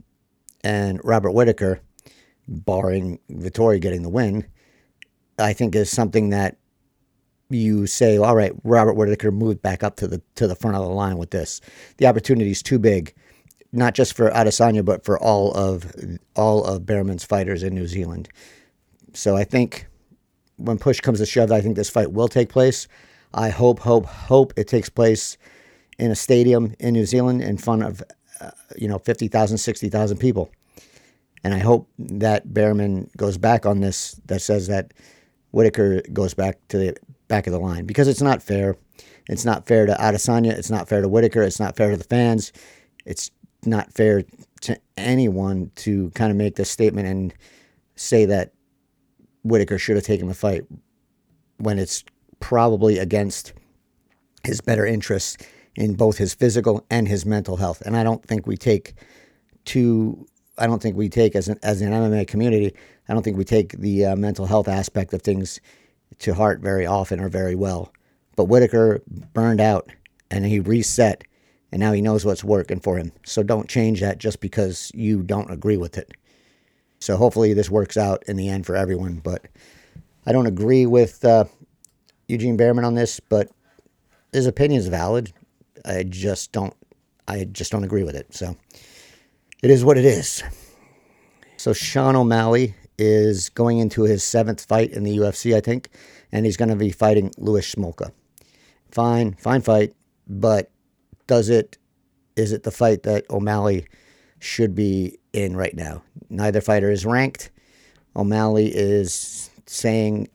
and 0.63 0.99
Robert 1.03 1.31
Whittaker, 1.31 1.79
barring 2.47 3.19
Vettori 3.31 3.81
getting 3.81 4.03
the 4.03 4.09
win, 4.09 4.45
I 5.39 5.53
think 5.53 5.75
is 5.75 5.89
something 5.89 6.29
that 6.29 6.57
you 7.49 7.87
say, 7.87 8.17
all 8.17 8.35
right, 8.35 8.53
Robert 8.63 8.93
Whittaker 8.93 9.31
moved 9.31 9.61
back 9.61 9.83
up 9.83 9.95
to 9.97 10.07
the 10.07 10.21
to 10.35 10.47
the 10.47 10.55
front 10.55 10.75
of 10.75 10.83
the 10.83 10.89
line 10.89 11.17
with 11.17 11.31
this. 11.31 11.61
The 11.97 12.07
opportunity 12.07 12.51
is 12.51 12.63
too 12.63 12.79
big 12.79 13.13
not 13.73 13.95
just 13.95 14.15
for 14.15 14.29
Adesanya, 14.29 14.85
but 14.85 15.03
for 15.03 15.19
all 15.19 15.51
of 15.53 15.91
all 16.35 16.63
of 16.63 16.85
Bareman's 16.85 17.25
fighters 17.25 17.63
in 17.63 17.73
New 17.73 17.87
Zealand. 17.87 18.29
So 19.13 19.35
I 19.35 19.43
think 19.43 19.87
when 20.57 20.77
push 20.77 20.99
comes 20.99 21.19
to 21.19 21.25
shove, 21.25 21.51
I 21.51 21.59
think 21.59 21.75
this 21.75 21.89
fight 21.89 22.13
will 22.13 22.27
take 22.27 22.49
place. 22.49 22.87
I 23.33 23.49
hope, 23.49 23.79
hope, 23.79 24.05
hope 24.05 24.53
it 24.55 24.67
takes 24.67 24.89
place 24.89 25.37
in 25.97 26.11
a 26.11 26.15
stadium 26.15 26.75
in 26.79 26.93
New 26.93 27.05
Zealand 27.05 27.41
in 27.41 27.57
front 27.57 27.83
of, 27.83 28.03
uh, 28.41 28.51
you 28.77 28.87
know, 28.87 28.97
50,000, 28.99 29.57
60,000 29.57 30.17
people. 30.17 30.51
And 31.43 31.53
I 31.53 31.59
hope 31.59 31.89
that 31.99 32.47
Bareman 32.47 33.15
goes 33.17 33.37
back 33.37 33.65
on 33.65 33.81
this, 33.81 34.19
that 34.25 34.41
says 34.41 34.67
that 34.67 34.93
Whittaker 35.51 36.01
goes 36.13 36.33
back 36.33 36.59
to 36.69 36.77
the 36.77 36.97
back 37.27 37.47
of 37.47 37.53
the 37.53 37.59
line 37.59 37.85
because 37.85 38.07
it's 38.07 38.21
not 38.21 38.41
fair. 38.41 38.75
It's 39.29 39.45
not 39.45 39.67
fair 39.67 39.85
to 39.85 39.93
Adesanya. 39.93 40.51
It's 40.51 40.69
not 40.69 40.87
fair 40.87 41.01
to 41.01 41.09
Whittaker. 41.09 41.43
It's 41.43 41.59
not 41.59 41.75
fair 41.75 41.91
to 41.91 41.97
the 41.97 42.03
fans. 42.03 42.51
It's 43.05 43.31
not 43.65 43.93
fair 43.93 44.23
to 44.61 44.79
anyone 44.97 45.71
to 45.75 46.09
kind 46.11 46.31
of 46.31 46.37
make 46.37 46.55
this 46.55 46.69
statement 46.69 47.07
and 47.07 47.33
say 47.95 48.25
that 48.25 48.53
Whittaker 49.43 49.77
should 49.77 49.95
have 49.95 50.05
taken 50.05 50.27
the 50.27 50.33
fight 50.33 50.63
when 51.57 51.79
it's 51.79 52.03
probably 52.39 52.97
against 52.97 53.53
his 54.43 54.61
better 54.61 54.85
interests 54.85 55.37
in 55.75 55.95
both 55.95 56.17
his 56.17 56.33
physical 56.33 56.85
and 56.89 57.07
his 57.07 57.25
mental 57.25 57.57
health. 57.57 57.81
And 57.81 57.95
I 57.95 58.03
don't 58.03 58.23
think 58.25 58.45
we 58.45 58.57
take 58.57 58.93
to 59.65 60.27
I 60.57 60.67
don't 60.67 60.81
think 60.81 60.95
we 60.95 61.09
take 61.09 61.35
as 61.35 61.47
an 61.47 61.57
as 61.63 61.81
an 61.81 61.91
MMA 61.91 62.27
community. 62.27 62.75
I 63.09 63.13
don't 63.13 63.23
think 63.23 63.37
we 63.37 63.43
take 63.43 63.73
the 63.73 64.05
uh, 64.05 64.15
mental 64.15 64.45
health 64.45 64.67
aspect 64.67 65.13
of 65.13 65.21
things 65.21 65.59
to 66.19 66.33
heart 66.33 66.61
very 66.61 66.85
often 66.85 67.19
or 67.19 67.29
very 67.29 67.55
well. 67.55 67.91
But 68.35 68.45
Whittaker 68.45 69.01
burned 69.33 69.61
out 69.61 69.89
and 70.29 70.45
he 70.45 70.59
reset 70.59 71.23
and 71.71 71.79
now 71.79 71.91
he 71.91 72.01
knows 72.01 72.23
what's 72.23 72.43
working 72.43 72.79
for 72.79 72.97
him. 72.97 73.11
So 73.23 73.41
don't 73.41 73.67
change 73.67 73.99
that 74.01 74.19
just 74.19 74.39
because 74.39 74.91
you 74.93 75.23
don't 75.23 75.49
agree 75.49 75.77
with 75.77 75.97
it. 75.97 76.13
So 76.99 77.17
hopefully 77.17 77.53
this 77.53 77.69
works 77.69 77.97
out 77.97 78.23
in 78.27 78.37
the 78.37 78.47
end 78.47 78.67
for 78.67 78.75
everyone. 78.75 79.15
But 79.15 79.47
I 80.25 80.31
don't 80.31 80.45
agree 80.45 80.85
with 80.85 81.25
uh, 81.25 81.45
Eugene 82.27 82.57
Bareman 82.57 82.85
on 82.85 82.93
this, 82.93 83.19
but 83.19 83.49
his 84.31 84.45
opinion 84.45 84.79
is 84.79 84.87
valid. 84.87 85.33
I 85.85 86.03
just 86.03 86.51
don't. 86.51 86.73
I 87.27 87.45
just 87.45 87.71
don't 87.71 87.83
agree 87.83 88.03
with 88.03 88.15
it. 88.15 88.33
So 88.33 88.55
it 89.61 89.71
is 89.71 89.85
what 89.85 89.97
it 89.97 90.05
is. 90.05 90.43
So 91.57 91.71
Sean 91.71 92.15
O'Malley 92.15 92.75
is 92.97 93.49
going 93.49 93.79
into 93.79 94.03
his 94.03 94.23
seventh 94.23 94.65
fight 94.65 94.91
in 94.91 95.03
the 95.03 95.17
UFC, 95.17 95.55
I 95.55 95.61
think, 95.61 95.89
and 96.31 96.45
he's 96.45 96.57
going 96.57 96.69
to 96.69 96.75
be 96.75 96.91
fighting 96.91 97.31
Louis 97.37 97.73
Smolka. 97.73 98.11
Fine, 98.91 99.33
fine 99.35 99.61
fight, 99.61 99.93
but 100.27 100.69
does 101.27 101.49
it 101.49 101.77
is 102.35 102.51
it 102.51 102.63
the 102.63 102.71
fight 102.71 103.03
that 103.03 103.25
O'Malley 103.29 103.85
should 104.39 104.75
be 104.75 105.17
in 105.31 105.55
right 105.55 105.75
now? 105.75 106.03
Neither 106.29 106.61
fighter 106.61 106.91
is 106.91 107.05
ranked. 107.05 107.51
O'Malley 108.15 108.67
is 108.73 109.49
saying 109.65 110.27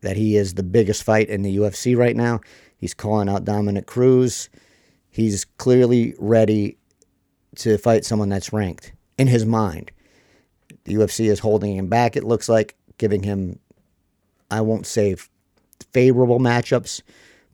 that 0.00 0.16
he 0.16 0.36
is 0.36 0.54
the 0.54 0.62
biggest 0.62 1.02
fight 1.02 1.28
in 1.28 1.42
the 1.42 1.56
UFC 1.56 1.96
right 1.96 2.16
now. 2.16 2.40
He's 2.76 2.94
calling 2.94 3.28
out 3.28 3.44
Dominick 3.44 3.86
Cruz. 3.86 4.48
He's 5.14 5.44
clearly 5.44 6.16
ready 6.18 6.76
to 7.58 7.78
fight 7.78 8.04
someone 8.04 8.30
that's 8.30 8.52
ranked 8.52 8.92
in 9.16 9.28
his 9.28 9.46
mind. 9.46 9.92
The 10.86 10.94
UFC 10.94 11.26
is 11.30 11.38
holding 11.38 11.76
him 11.76 11.86
back, 11.86 12.16
it 12.16 12.24
looks 12.24 12.48
like, 12.48 12.74
giving 12.98 13.22
him, 13.22 13.60
I 14.50 14.60
won't 14.60 14.88
say 14.88 15.14
favorable 15.92 16.40
matchups, 16.40 17.02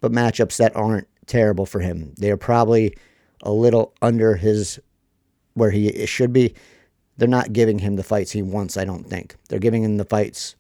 but 0.01 0.11
matchups 0.11 0.57
that 0.57 0.75
aren't 0.75 1.07
terrible 1.27 1.67
for 1.67 1.81
him. 1.81 2.15
They're 2.17 2.39
probably 2.39 2.97
a 3.43 3.53
little 3.53 3.93
under 4.01 4.37
his 4.37 4.81
where 5.53 5.71
he 5.71 6.07
should 6.07 6.33
be. 6.33 6.55
They're 7.19 7.29
not 7.29 7.53
giving 7.53 7.81
him 7.81 7.97
the 7.97 8.03
fights 8.03 8.31
he 8.31 8.41
wants, 8.41 8.79
I 8.79 8.87
don't 8.87 9.07
think. 9.07 9.37
They're 9.51 9.59
giving 9.59 9.85
him 9.85 9.99
the 9.99 10.07
fights 10.07 10.57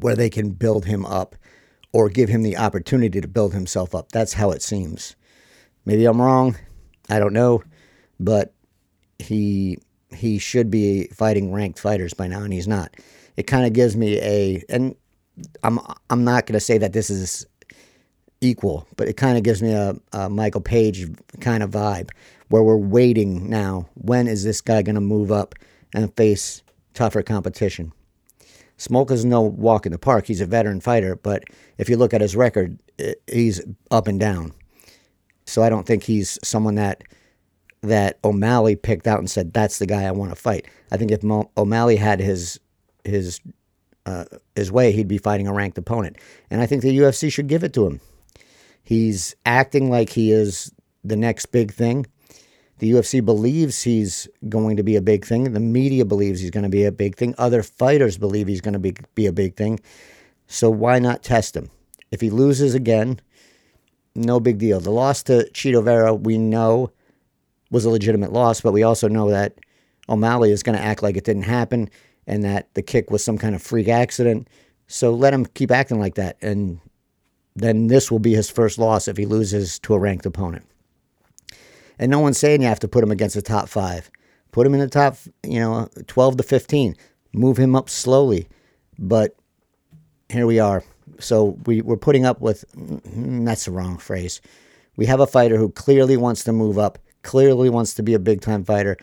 where 0.00 0.16
they 0.16 0.30
can 0.30 0.52
build 0.52 0.86
him 0.86 1.04
up 1.04 1.36
or 1.92 2.08
give 2.08 2.30
him 2.30 2.42
the 2.42 2.56
opportunity 2.56 3.20
to 3.20 3.28
build 3.28 3.52
himself 3.52 3.94
up. 3.94 4.12
That's 4.12 4.32
how 4.32 4.50
it 4.50 4.62
seems. 4.62 5.14
Maybe 5.84 6.04
I'm 6.04 6.20
wrong. 6.20 6.56
I 7.08 7.18
don't 7.18 7.32
know, 7.32 7.62
but 8.18 8.54
he 9.18 9.78
he 10.14 10.38
should 10.38 10.70
be 10.70 11.08
fighting 11.14 11.52
ranked 11.52 11.78
fighters 11.78 12.14
by 12.14 12.26
now 12.26 12.42
and 12.42 12.52
he's 12.52 12.68
not. 12.68 12.94
It 13.36 13.44
kind 13.44 13.66
of 13.66 13.72
gives 13.72 13.96
me 13.96 14.18
a 14.20 14.62
and 14.68 14.94
I'm 15.62 15.78
I'm 16.08 16.24
not 16.24 16.46
to 16.58 16.60
say 16.60 16.78
that 16.78 16.92
this 16.92 17.10
is 17.10 17.46
equal, 18.40 18.86
but 18.96 19.08
it 19.08 19.16
kind 19.16 19.36
of 19.36 19.42
gives 19.42 19.62
me 19.62 19.72
a, 19.72 19.94
a, 20.12 20.30
Michael 20.30 20.60
Page 20.60 21.06
kind 21.40 21.62
of 21.62 21.70
vibe 21.70 22.10
where 22.48 22.62
we're 22.62 22.76
waiting 22.76 23.48
now. 23.48 23.88
When 23.94 24.26
is 24.26 24.44
this 24.44 24.60
guy 24.60 24.82
to 24.96 25.00
move 25.00 25.30
up 25.30 25.54
and 25.94 26.14
face 26.16 26.62
tougher 26.94 27.22
competition? 27.22 27.92
Smolka 28.78 29.10
is 29.12 29.26
no 29.26 29.42
walk 29.42 29.84
in 29.84 29.92
the 29.92 29.98
park. 29.98 30.26
He's 30.26 30.40
a 30.40 30.46
veteran 30.46 30.80
fighter, 30.80 31.16
but 31.16 31.44
if 31.76 31.90
you 31.90 31.98
look 31.98 32.14
at 32.14 32.22
his 32.22 32.34
record, 32.34 32.78
eh, 32.98 33.12
he's 33.30 33.60
up 33.90 34.08
and 34.08 34.18
down. 34.18 34.54
So 35.50 35.62
I 35.62 35.68
don't 35.68 35.86
think 35.86 36.04
he's 36.04 36.38
someone 36.42 36.76
that 36.76 37.02
that 37.82 38.18
O'Malley 38.24 38.76
picked 38.76 39.06
out 39.06 39.18
and 39.18 39.30
said 39.30 39.52
that's 39.52 39.78
the 39.78 39.86
guy 39.86 40.04
I 40.04 40.10
want 40.10 40.30
to 40.30 40.36
fight. 40.36 40.66
I 40.92 40.96
think 40.96 41.10
if 41.10 41.22
Mo- 41.22 41.50
O'Malley 41.56 41.96
had 41.96 42.20
his 42.20 42.60
his 43.04 43.40
uh, 44.06 44.24
his 44.54 44.70
way, 44.70 44.92
he'd 44.92 45.08
be 45.08 45.18
fighting 45.18 45.46
a 45.46 45.52
ranked 45.52 45.78
opponent, 45.78 46.16
and 46.50 46.60
I 46.60 46.66
think 46.66 46.82
the 46.82 46.96
UFC 46.96 47.32
should 47.32 47.48
give 47.48 47.64
it 47.64 47.72
to 47.74 47.86
him. 47.86 48.00
He's 48.82 49.34
acting 49.44 49.90
like 49.90 50.10
he 50.10 50.32
is 50.32 50.72
the 51.04 51.16
next 51.16 51.46
big 51.46 51.72
thing. 51.72 52.06
The 52.78 52.92
UFC 52.92 53.22
believes 53.22 53.82
he's 53.82 54.26
going 54.48 54.76
to 54.76 54.82
be 54.82 54.96
a 54.96 55.02
big 55.02 55.26
thing. 55.26 55.52
The 55.52 55.60
media 55.60 56.04
believes 56.04 56.40
he's 56.40 56.50
going 56.50 56.64
to 56.64 56.70
be 56.70 56.84
a 56.84 56.92
big 56.92 57.16
thing. 57.16 57.34
Other 57.36 57.62
fighters 57.62 58.16
believe 58.16 58.48
he's 58.48 58.62
going 58.62 58.72
to 58.72 58.78
be, 58.78 58.94
be 59.14 59.26
a 59.26 59.32
big 59.32 59.54
thing. 59.54 59.80
So 60.46 60.70
why 60.70 60.98
not 60.98 61.22
test 61.22 61.54
him? 61.54 61.70
If 62.10 62.22
he 62.22 62.30
loses 62.30 62.74
again, 62.74 63.20
no 64.14 64.40
big 64.40 64.58
deal. 64.58 64.80
The 64.80 64.90
loss 64.90 65.22
to 65.24 65.48
Chito 65.52 65.82
Vera, 65.82 66.14
we 66.14 66.38
know, 66.38 66.90
was 67.70 67.84
a 67.84 67.90
legitimate 67.90 68.32
loss, 68.32 68.60
but 68.60 68.72
we 68.72 68.82
also 68.82 69.08
know 69.08 69.30
that 69.30 69.54
O'Malley 70.08 70.50
is 70.50 70.62
going 70.62 70.76
to 70.76 70.84
act 70.84 71.02
like 71.02 71.16
it 71.16 71.24
didn't 71.24 71.44
happen 71.44 71.88
and 72.26 72.44
that 72.44 72.72
the 72.74 72.82
kick 72.82 73.10
was 73.10 73.22
some 73.24 73.38
kind 73.38 73.54
of 73.54 73.62
freak 73.62 73.88
accident. 73.88 74.48
So 74.88 75.12
let 75.12 75.32
him 75.32 75.46
keep 75.46 75.70
acting 75.70 76.00
like 76.00 76.16
that. 76.16 76.36
And 76.42 76.80
then 77.54 77.86
this 77.86 78.10
will 78.10 78.18
be 78.18 78.34
his 78.34 78.50
first 78.50 78.78
loss 78.78 79.08
if 79.08 79.16
he 79.16 79.26
loses 79.26 79.78
to 79.80 79.94
a 79.94 79.98
ranked 79.98 80.26
opponent. 80.26 80.66
And 81.98 82.10
no 82.10 82.18
one's 82.18 82.38
saying 82.38 82.62
you 82.62 82.68
have 82.68 82.80
to 82.80 82.88
put 82.88 83.04
him 83.04 83.10
against 83.10 83.34
the 83.34 83.42
top 83.42 83.68
five. 83.68 84.10
Put 84.52 84.66
him 84.66 84.74
in 84.74 84.80
the 84.80 84.88
top, 84.88 85.16
you 85.44 85.60
know, 85.60 85.88
12 86.06 86.38
to 86.38 86.42
15. 86.42 86.96
Move 87.32 87.56
him 87.56 87.76
up 87.76 87.88
slowly. 87.88 88.48
But 88.98 89.36
here 90.28 90.46
we 90.46 90.58
are. 90.58 90.82
So 91.18 91.58
we, 91.66 91.80
we're 91.82 91.96
putting 91.96 92.24
up 92.24 92.40
with, 92.40 92.64
mm, 92.76 93.44
that's 93.44 93.64
the 93.64 93.70
wrong 93.70 93.98
phrase. 93.98 94.40
We 94.96 95.06
have 95.06 95.20
a 95.20 95.26
fighter 95.26 95.56
who 95.56 95.70
clearly 95.70 96.16
wants 96.16 96.44
to 96.44 96.52
move 96.52 96.78
up, 96.78 96.98
clearly 97.22 97.70
wants 97.70 97.94
to 97.94 98.02
be 98.02 98.14
a 98.14 98.18
big 98.18 98.40
time 98.40 98.64
fighter, 98.64 98.96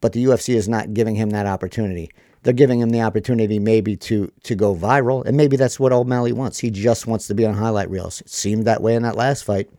but 0.00 0.12
the 0.12 0.24
UFC 0.24 0.54
is 0.54 0.68
not 0.68 0.94
giving 0.94 1.14
him 1.14 1.30
that 1.30 1.46
opportunity. 1.46 2.10
They're 2.42 2.52
giving 2.52 2.80
him 2.80 2.90
the 2.90 3.02
opportunity 3.02 3.58
maybe 3.58 3.96
to 3.98 4.32
to 4.42 4.54
go 4.56 4.74
viral, 4.74 5.24
and 5.24 5.36
maybe 5.36 5.56
that's 5.56 5.78
what 5.78 5.92
O'Malley 5.92 6.32
wants. 6.32 6.58
He 6.58 6.70
just 6.70 7.06
wants 7.06 7.28
to 7.28 7.34
be 7.34 7.46
on 7.46 7.54
highlight 7.54 7.88
reels. 7.88 8.20
It 8.20 8.30
seemed 8.30 8.64
that 8.64 8.82
way 8.82 8.96
in 8.96 9.02
that 9.04 9.16
last 9.16 9.44
fight. 9.44 9.70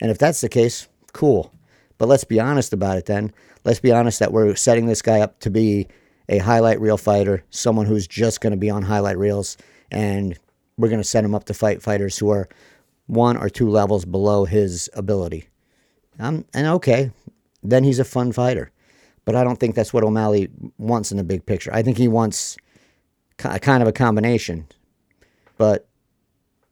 And 0.00 0.10
if 0.10 0.18
that's 0.18 0.42
the 0.42 0.50
case, 0.50 0.86
cool. 1.12 1.52
But 1.96 2.08
let's 2.08 2.24
be 2.24 2.40
honest 2.40 2.72
about 2.72 2.98
it 2.98 3.06
then. 3.06 3.32
Let's 3.64 3.80
be 3.80 3.90
honest 3.90 4.18
that 4.20 4.32
we're 4.32 4.54
setting 4.54 4.86
this 4.86 5.02
guy 5.02 5.20
up 5.20 5.40
to 5.40 5.50
be 5.50 5.88
a 6.28 6.38
highlight 6.38 6.80
reel 6.80 6.98
fighter, 6.98 7.42
someone 7.50 7.86
who's 7.86 8.06
just 8.06 8.40
going 8.40 8.50
to 8.52 8.56
be 8.56 8.70
on 8.70 8.82
highlight 8.82 9.18
reels, 9.18 9.56
and 9.90 10.38
we're 10.78 10.88
going 10.88 11.02
to 11.02 11.08
set 11.08 11.24
him 11.24 11.34
up 11.34 11.44
to 11.44 11.54
fight 11.54 11.82
fighters 11.82 12.16
who 12.16 12.30
are 12.30 12.48
one 13.06 13.36
or 13.36 13.50
two 13.50 13.68
levels 13.68 14.04
below 14.04 14.44
his 14.44 14.88
ability. 14.94 15.48
Um, 16.18 16.44
and 16.54 16.66
okay, 16.68 17.10
then 17.62 17.84
he's 17.84 17.98
a 17.98 18.04
fun 18.04 18.32
fighter. 18.32 18.70
But 19.24 19.36
I 19.36 19.44
don't 19.44 19.60
think 19.60 19.74
that's 19.74 19.92
what 19.92 20.04
O'Malley 20.04 20.48
wants 20.78 21.10
in 21.10 21.18
the 21.18 21.24
big 21.24 21.44
picture. 21.44 21.74
I 21.74 21.82
think 21.82 21.98
he 21.98 22.08
wants 22.08 22.56
a 23.44 23.58
kind 23.58 23.82
of 23.82 23.88
a 23.88 23.92
combination. 23.92 24.66
But 25.58 25.86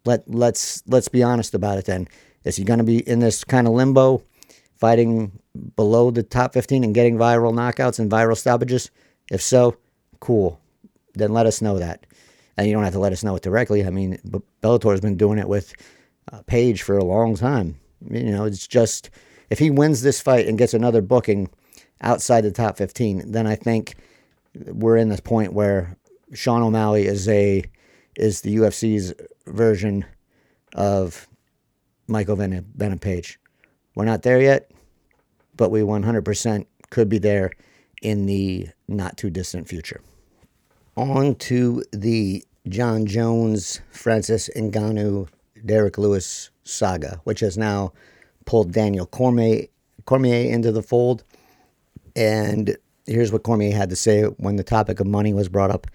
let 0.05 0.29
let's 0.33 0.83
let's 0.87 1.09
be 1.09 1.23
honest 1.23 1.55
about 1.55 1.79
it 1.79 1.85
then. 1.85 2.09
Is 2.45 2.57
he 2.57 2.65
going 2.65 2.79
to 2.79 2.85
be 2.85 3.07
in 3.07 3.19
this 3.19 3.45
kind 3.45 3.67
of 3.67 3.75
limbo, 3.75 4.23
fighting 4.77 5.33
below 5.75 6.11
the 6.11 6.23
top 6.23 6.53
15 6.53 6.85
and 6.85 6.95
getting 6.95 7.17
viral 7.19 7.53
knockouts 7.53 7.99
and 7.99 8.11
viral 8.11 8.37
stoppages? 8.37 8.91
If 9.31 9.43
so, 9.43 9.77
cool. 10.21 10.61
Then 11.15 11.33
let 11.33 11.47
us 11.47 11.61
know 11.61 11.79
that. 11.79 12.07
And 12.57 12.67
you 12.67 12.73
don't 12.73 12.85
have 12.85 12.95
to 12.95 12.99
let 12.99 13.13
us 13.13 13.23
know 13.23 13.37
it 13.37 13.43
directly. 13.43 13.85
I 13.85 13.91
mean, 13.91 14.19
Bellator 14.63 14.91
has 14.91 15.01
been 15.01 15.17
doing 15.17 15.39
it 15.39 15.49
with 15.49 15.75
uh, 16.33 16.43
Page 16.47 16.83
for 16.83 16.97
a 16.97 17.05
long 17.05 17.37
time. 17.37 17.79
You 18.11 18.31
know, 18.31 18.45
it's 18.45 18.67
just 18.67 19.11
if 19.51 19.59
he 19.59 19.71
wins 19.71 20.03
this 20.03 20.21
fight 20.21 20.47
and 20.47 20.59
gets 20.59 20.75
another 20.75 21.03
booking 21.03 21.51
outside 22.01 22.43
the 22.43 22.51
top 22.51 22.77
15, 22.77 23.31
then 23.31 23.47
I 23.47 23.55
think 23.55 23.97
we're 24.55 24.97
in 24.97 25.09
this 25.09 25.21
point 25.21 25.53
where 25.53 25.97
Sean 26.33 26.63
O'Malley 26.63 27.07
is 27.07 27.29
a 27.29 27.63
is 28.17 28.41
the 28.41 28.57
UFC's 28.57 29.13
version 29.47 30.05
of 30.75 31.29
Michael 32.07 32.37
Venom, 32.37 32.67
Venom 32.75 32.99
Page. 32.99 33.39
We're 33.95 34.07
not 34.07 34.23
there 34.23 34.41
yet, 34.41 34.71
but 35.57 35.71
we 35.71 35.81
100% 35.81 36.67
could 36.91 37.09
be 37.09 37.19
there 37.19 37.53
in 38.03 38.27
the 38.27 38.69
not 38.89 39.17
too 39.17 39.31
distant 39.31 39.69
future. 39.69 40.01
On 40.97 41.35
to 41.35 41.83
the 41.93 42.45
Jon 42.69 43.07
Jones, 43.07 43.81
Francis 43.91 44.49
Ngannou, 44.57 45.29
Derrick 45.65 45.99
Lewis 45.99 46.51
saga, 46.65 47.21
which 47.25 47.41
has 47.41 47.59
now 47.59 47.93
pulled 48.47 48.73
Daniel 48.73 49.07
Cormier, 49.07 49.67
Cormier 50.07 50.51
into 50.51 50.73
the 50.73 50.83
fold. 50.83 51.23
And 52.15 52.77
here's 53.05 53.31
what 53.31 53.43
Cormier 53.43 53.77
had 53.77 53.91
to 53.91 53.97
say 53.97 54.23
when 54.23 54.57
the 54.57 54.65
topic 54.65 55.01
of 55.01 55.07
money 55.07 55.35
was 55.35 55.49
brought 55.49 55.71
up. 55.71 55.87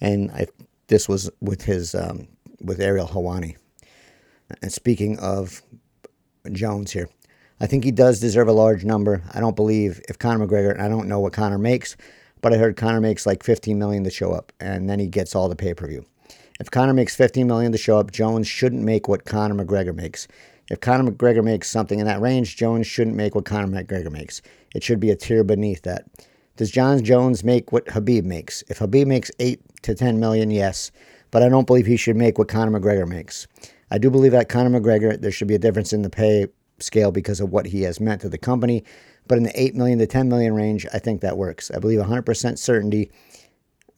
And 0.00 0.30
I, 0.32 0.46
this 0.88 1.08
was 1.08 1.30
with 1.40 1.62
his 1.62 1.94
um, 1.94 2.26
with 2.60 2.80
Ariel 2.80 3.06
Helwani. 3.06 3.56
And 4.62 4.72
speaking 4.72 5.18
of 5.20 5.62
Jones 6.50 6.90
here, 6.90 7.08
I 7.60 7.66
think 7.66 7.84
he 7.84 7.92
does 7.92 8.20
deserve 8.20 8.48
a 8.48 8.52
large 8.52 8.84
number. 8.84 9.22
I 9.32 9.40
don't 9.40 9.54
believe 9.54 10.00
if 10.08 10.18
Conor 10.18 10.46
McGregor, 10.46 10.72
and 10.72 10.82
I 10.82 10.88
don't 10.88 11.08
know 11.08 11.20
what 11.20 11.32
Conor 11.32 11.58
makes, 11.58 11.96
but 12.40 12.52
I 12.52 12.56
heard 12.56 12.76
Conor 12.76 13.00
makes 13.00 13.26
like 13.26 13.42
15 13.42 13.78
million 13.78 14.04
to 14.04 14.10
show 14.10 14.32
up, 14.32 14.52
and 14.60 14.88
then 14.88 14.98
he 14.98 15.06
gets 15.06 15.34
all 15.34 15.48
the 15.48 15.56
pay 15.56 15.74
per 15.74 15.86
view. 15.86 16.04
If 16.60 16.70
Conor 16.70 16.92
makes 16.92 17.16
15 17.16 17.46
million 17.46 17.72
to 17.72 17.78
show 17.78 17.98
up, 17.98 18.12
Jones 18.12 18.46
shouldn't 18.46 18.82
make 18.82 19.08
what 19.08 19.24
Conor 19.24 19.64
McGregor 19.64 19.94
makes. 19.94 20.28
If 20.70 20.80
Conor 20.80 21.10
McGregor 21.10 21.42
makes 21.42 21.70
something 21.70 21.98
in 21.98 22.06
that 22.06 22.20
range, 22.20 22.56
Jones 22.56 22.86
shouldn't 22.86 23.16
make 23.16 23.34
what 23.34 23.44
Conor 23.44 23.66
McGregor 23.66 24.10
makes. 24.10 24.42
It 24.74 24.84
should 24.84 25.00
be 25.00 25.10
a 25.10 25.16
tier 25.16 25.42
beneath 25.42 25.82
that. 25.82 26.04
Does 26.56 26.70
Jon 26.70 27.02
Jones 27.02 27.42
make 27.42 27.72
what 27.72 27.86
Khabib 27.86 28.24
makes? 28.24 28.62
If 28.68 28.80
Khabib 28.80 29.06
makes 29.06 29.30
8 29.38 29.60
to 29.82 29.94
10 29.94 30.20
million, 30.20 30.50
yes, 30.50 30.90
but 31.30 31.42
I 31.42 31.48
don't 31.48 31.66
believe 31.66 31.86
he 31.86 31.96
should 31.96 32.16
make 32.16 32.38
what 32.38 32.48
Conor 32.48 32.78
McGregor 32.78 33.08
makes. 33.08 33.46
I 33.90 33.98
do 33.98 34.10
believe 34.10 34.32
that 34.32 34.48
Conor 34.48 34.78
McGregor, 34.78 35.20
there 35.20 35.32
should 35.32 35.48
be 35.48 35.54
a 35.54 35.58
difference 35.58 35.92
in 35.92 36.02
the 36.02 36.10
pay 36.10 36.46
scale 36.82 37.12
because 37.12 37.40
of 37.40 37.50
what 37.50 37.66
he 37.66 37.82
has 37.82 38.00
meant 38.00 38.20
to 38.22 38.28
the 38.28 38.38
company. 38.38 38.84
But 39.26 39.38
in 39.38 39.44
the 39.44 39.60
8 39.60 39.74
million 39.74 39.98
to 39.98 40.06
10 40.06 40.28
million 40.28 40.54
range, 40.54 40.86
I 40.92 40.98
think 40.98 41.20
that 41.20 41.36
works. 41.36 41.70
I 41.70 41.78
believe 41.78 42.00
100% 42.00 42.58
certainty 42.58 43.10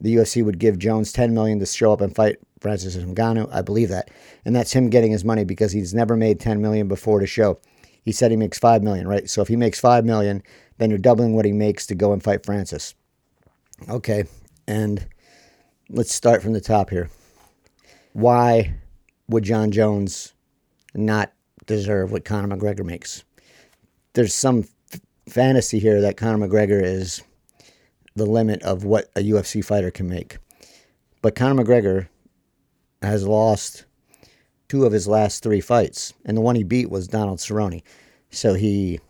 the 0.03 0.17
UFC 0.17 0.45
would 0.45 0.59
give 0.59 0.79
Jones 0.79 1.13
10 1.13 1.33
million 1.33 1.61
to 1.61 1.67
show 1.67 1.93
up 1.93 2.01
and 2.01 2.15
fight 2.15 2.39
Francis 2.61 2.97
Ngannou. 2.97 3.49
I 3.53 3.63
believe 3.63 3.89
that. 3.91 4.11
And 4.45 4.55
that's 4.55 4.73
him 4.73 4.91
getting 4.91 5.13
his 5.13 5.25
money 5.25 5.45
because 5.45 5.71
he's 5.71 5.95
never 5.95 6.17
made 6.17 6.41
10 6.41 6.61
million 6.61 6.89
before 6.89 7.21
to 7.21 7.27
show. 7.27 7.61
He 8.03 8.11
said 8.11 8.33
he 8.33 8.37
makes 8.37 8.59
5 8.59 8.83
million, 8.83 9.07
right? 9.07 9.31
So 9.31 9.43
if 9.43 9.49
he 9.49 9.55
makes 9.55 9.79
5 9.79 10.05
million, 10.05 10.43
then 10.79 10.91
you're 10.91 10.99
doubling 10.99 11.35
what 11.35 11.45
he 11.45 11.53
makes 11.53 11.87
to 11.87 11.95
go 11.95 12.13
and 12.13 12.23
fight 12.23 12.45
Francis. 12.45 12.95
Okay. 13.89 14.25
And 14.67 15.07
let's 15.89 16.13
start 16.13 16.43
from 16.43 16.53
the 16.53 16.61
top 16.61 16.91
here. 16.91 17.09
Why 18.13 18.75
would 19.29 19.45
Jon 19.45 19.71
Jones 19.71 20.35
not 20.95 21.33
deserve 21.77 22.13
what 22.13 22.25
Conor 22.25 22.57
McGregor 22.57 22.85
makes? 22.85 23.25
There's 24.15 24.35
some 24.35 24.65
f- 24.93 25.01
fantasy 25.29 25.79
here 25.79 26.01
that 26.01 26.17
Conor 26.17 26.47
McGregor 26.47 26.83
is 26.83 27.23
the 28.15 28.27
limit 28.27 28.63
of 28.63 28.85
what 28.85 29.11
a 29.17 29.21
UFC 29.21 29.65
fighter 29.65 29.91
can 29.91 30.09
make. 30.09 30.39
But 31.23 31.35
Conor 31.35 31.65
McGregor 31.65 32.09
has 33.01 33.27
lost 33.27 33.85
two 34.69 34.85
of 34.85 34.93
his 34.93 35.09
last 35.09 35.43
three 35.43 35.61
fights, 35.61 36.15
and 36.25 36.37
the 36.37 36.41
one 36.41 36.57
he 36.57 36.65
beat 36.65 36.91
was 36.91 37.09
Donald 37.09 37.39
Cerrone. 37.39 37.83
So 38.31 38.55
he 38.55 39.01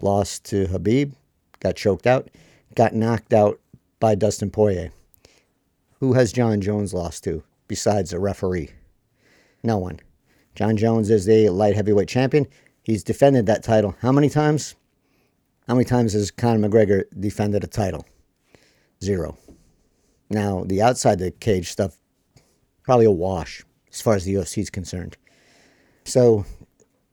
lost 0.00 0.44
to 0.46 0.66
Khabib, 0.66 1.12
got 1.60 1.76
choked 1.76 2.06
out, 2.06 2.28
got 2.74 2.94
knocked 2.94 3.32
out 3.32 3.60
by 4.00 4.14
Dustin 4.14 4.50
Poirier. 4.50 4.92
Who 6.00 6.12
has 6.12 6.32
Jon 6.32 6.60
Jones 6.60 6.94
lost 6.94 7.24
to 7.24 7.42
besides 7.66 8.12
a 8.12 8.20
referee? 8.20 8.70
No 9.64 9.78
one. 9.78 9.98
Jon 10.58 10.76
Jones 10.76 11.08
is 11.08 11.24
the 11.24 11.50
light 11.50 11.76
heavyweight 11.76 12.08
champion. 12.08 12.44
He's 12.82 13.04
defended 13.04 13.46
that 13.46 13.62
title 13.62 13.94
how 14.00 14.10
many 14.10 14.28
times? 14.28 14.74
How 15.68 15.74
many 15.74 15.84
times 15.84 16.14
has 16.14 16.32
Conor 16.32 16.68
McGregor 16.68 17.04
defended 17.16 17.62
a 17.62 17.68
title? 17.68 18.04
Zero. 19.00 19.38
Now, 20.28 20.64
the 20.64 20.82
outside 20.82 21.20
the 21.20 21.30
cage 21.30 21.70
stuff, 21.70 21.96
probably 22.82 23.06
a 23.06 23.10
wash 23.12 23.62
as 23.92 24.00
far 24.00 24.16
as 24.16 24.24
the 24.24 24.34
UFC 24.34 24.58
is 24.58 24.68
concerned. 24.68 25.16
So, 26.04 26.44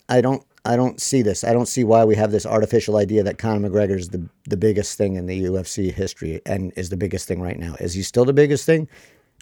I 0.09 0.21
don't 0.21 0.43
I 0.65 0.75
don't 0.75 0.99
see 0.99 1.21
this. 1.21 1.43
I 1.43 1.53
don't 1.53 1.67
see 1.67 1.83
why 1.83 2.03
we 2.03 2.15
have 2.15 2.31
this 2.31 2.47
artificial 2.47 2.97
idea 2.97 3.21
that 3.21 3.37
Conor 3.37 3.69
McGregor 3.69 3.99
is 3.99 4.09
the 4.09 4.27
the 4.49 4.57
biggest 4.57 4.97
thing 4.97 5.17
in 5.17 5.27
the 5.27 5.43
UFC 5.43 5.93
history 5.93 6.41
and 6.47 6.73
is 6.75 6.89
the 6.89 6.97
biggest 6.97 7.27
thing 7.27 7.41
right 7.41 7.59
now. 7.59 7.75
Is 7.75 7.93
he 7.93 8.01
still 8.01 8.25
the 8.25 8.33
biggest 8.33 8.65
thing? 8.65 8.87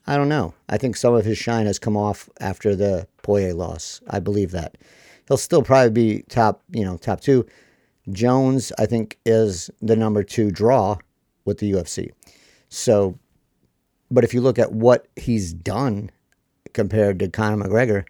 I 0.06 0.18
don't 0.18 0.30
know. 0.30 0.54
I 0.68 0.78
think 0.78 0.98
some 0.98 1.14
of 1.14 1.26
his 1.26 1.38
shine 1.38 1.66
has 1.66 1.80
come 1.80 1.96
off 1.96 2.30
after 2.40 2.76
the 2.76 3.08
Poirier 3.22 3.54
loss. 3.54 4.02
I 4.10 4.20
believe 4.20 4.52
that. 4.52 4.78
He'll 5.28 5.38
still 5.38 5.64
probably 5.64 5.92
be 5.92 6.24
top, 6.24 6.62
you 6.72 6.84
know, 6.84 6.98
top 6.98 7.22
2. 7.22 7.46
Jones, 8.12 8.74
I 8.78 8.86
think, 8.86 9.18
is 9.26 9.70
the 9.82 9.96
number 9.96 10.24
2 10.24 10.52
draw 10.52 10.98
with 11.46 11.60
the 11.60 11.72
UFC. 11.72 12.12
So 12.68 13.18
But 14.14 14.24
if 14.24 14.32
you 14.32 14.42
look 14.42 14.60
at 14.60 14.72
what 14.72 15.08
he's 15.16 15.54
done 15.54 16.12
compared 16.74 17.18
to 17.18 17.30
Conor 17.30 17.66
McGregor, 17.66 18.06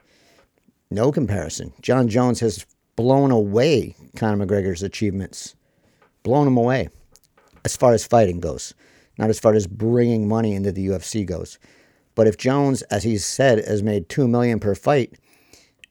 no 0.92 1.14
comparison. 1.14 1.72
Jon 1.82 2.10
Jones 2.10 2.42
has 2.42 2.66
blown 2.98 3.32
away 3.32 3.96
Conor 4.18 4.46
McGregor's 4.46 4.84
achievements, 4.84 5.56
blown 6.24 6.48
him 6.48 6.58
away 6.58 6.90
as 7.64 7.78
far 7.78 7.94
as 7.94 8.06
fighting 8.06 8.42
goes, 8.42 8.74
not 9.18 9.30
as 9.30 9.40
far 9.40 9.54
as 9.54 9.66
bringing 9.66 10.28
money 10.28 10.54
into 10.56 10.74
the 10.74 10.88
UFC 10.88 11.26
goes. 11.26 11.58
But 12.16 12.28
if 12.28 12.38
Jones, 12.38 12.82
as 12.84 13.04
he's 13.04 13.26
said, 13.26 13.64
has 13.66 13.84
made 13.84 14.10
two 14.10 14.28
million 14.28 14.60
per 14.60 14.76
fight 14.76 15.14